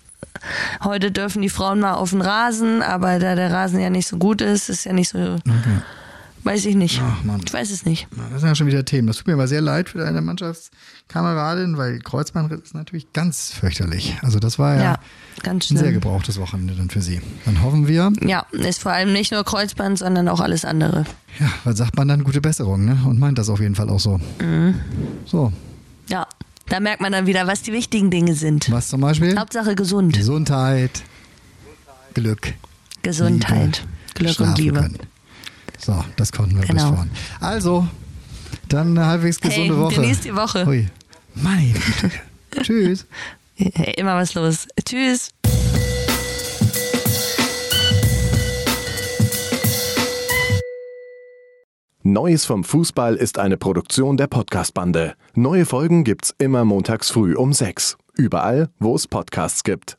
heute 0.83 1.11
dürfen 1.11 1.41
die 1.41 1.49
Frauen 1.49 1.79
mal 1.79 1.93
auf 1.93 2.09
den 2.09 2.21
Rasen, 2.21 2.81
aber 2.81 3.17
da 3.19 3.35
der 3.35 3.51
Rasen 3.51 3.79
ja 3.79 3.89
nicht 3.89 4.07
so 4.07 4.17
gut 4.17 4.41
ist, 4.41 4.67
ist 4.69 4.83
ja 4.85 4.91
nicht 4.93 5.09
so. 5.09 5.37
Weiß 6.43 6.65
ich 6.65 6.75
nicht. 6.75 7.01
Ach, 7.01 7.23
Mann. 7.23 7.41
Ich 7.45 7.53
weiß 7.53 7.71
es 7.71 7.85
nicht. 7.85 8.07
Das 8.31 8.41
sind 8.41 8.49
ja 8.49 8.55
schon 8.55 8.67
wieder 8.67 8.83
Themen. 8.83 9.07
Das 9.07 9.17
tut 9.17 9.27
mir 9.27 9.33
aber 9.33 9.47
sehr 9.47 9.61
leid 9.61 9.87
für 9.89 9.99
deine 9.99 10.21
Mannschaftskameradin, 10.21 11.77
weil 11.77 11.99
Kreuzbandriss 11.99 12.59
ist 12.61 12.73
natürlich 12.75 13.13
ganz 13.13 13.53
fürchterlich. 13.53 14.17
Also 14.21 14.39
das 14.39 14.59
war 14.59 14.75
ja, 14.75 14.81
Ja, 14.83 14.99
ein 15.49 15.61
sehr 15.61 15.91
gebrauchtes 15.93 16.39
Wochenende 16.39 16.75
dann 16.75 16.89
für 16.89 17.01
sie. 17.01 17.21
Dann 17.45 17.61
hoffen 17.61 17.87
wir, 17.87 18.11
Ja, 18.21 18.45
ist 18.51 18.81
vor 18.81 18.91
allem 18.91 19.13
nicht 19.13 19.31
nur 19.31 19.43
Kreuzband, 19.43 19.97
sondern 19.99 20.27
auch 20.27 20.41
alles 20.41 20.65
andere. 20.65 21.05
ja, 21.39 21.49
was 21.63 21.77
sagt 21.77 21.95
man 21.95 22.07
dann? 22.09 22.23
Gute 22.23 22.41
Besserung, 22.41 22.83
ne? 22.85 22.97
Und 23.05 23.19
meint 23.19 23.37
das 23.37 23.47
auf 23.49 23.59
jeden 23.61 23.75
Fall 23.75 23.89
auch 23.89 23.99
so. 23.99 24.19
Mhm. 24.41 24.75
So, 25.25 25.53
Ja, 26.09 26.27
da 26.67 26.79
merkt 26.81 27.01
man 27.01 27.11
dann 27.13 27.25
wieder, 27.25 27.47
was 27.47 27.61
die 27.61 27.71
wichtigen 27.71 28.11
Dinge 28.11 28.35
sind. 28.35 28.69
was 28.71 28.89
zum 28.89 28.99
Beispiel? 29.01 29.37
Hauptsache 29.39 29.75
gesund. 29.75 30.13
Gesundheit, 30.13 31.03
Glück. 32.13 32.53
Gesundheit, 33.01 33.85
Glück 34.13 34.39
und 34.39 34.57
Liebe. 34.57 34.79
Können. 34.81 34.97
So, 35.83 36.03
das 36.15 36.31
konnten 36.31 36.55
wir 36.55 36.61
bis 36.61 36.69
Genau. 36.69 36.93
vorhin. 36.93 37.11
Also, 37.39 37.87
dann 38.69 38.97
eine 38.97 39.05
halbwegs 39.07 39.37
Hey, 39.41 39.49
gesunde 39.49 39.77
Woche. 39.77 39.95
genießt 39.95 40.23
die 40.25 40.35
Woche. 40.35 40.65
Hui. 40.65 40.87
Meine 41.35 41.73
Güte. 41.73 42.11
Tschüss. 42.61 43.05
Hey, 43.55 43.93
immer 43.97 44.15
was 44.15 44.33
los. 44.33 44.67
Tschüss. 44.85 45.29
Neues 52.05 52.45
vom 52.45 52.63
Fußball 52.63 53.15
ist 53.15 53.39
eine 53.39 53.57
Produktion 53.57 54.17
der 54.17 54.27
Podcast-Bande. 54.27 55.15
Neue 55.35 55.65
Folgen 55.65 56.03
gibt's 56.03 56.35
immer 56.37 56.65
montags 56.65 57.09
früh 57.09 57.35
um 57.35 57.53
sechs. 57.53 57.97
Überall, 58.15 58.69
wo 58.79 58.95
es 58.95 59.07
Podcasts 59.07 59.63
gibt. 59.63 59.97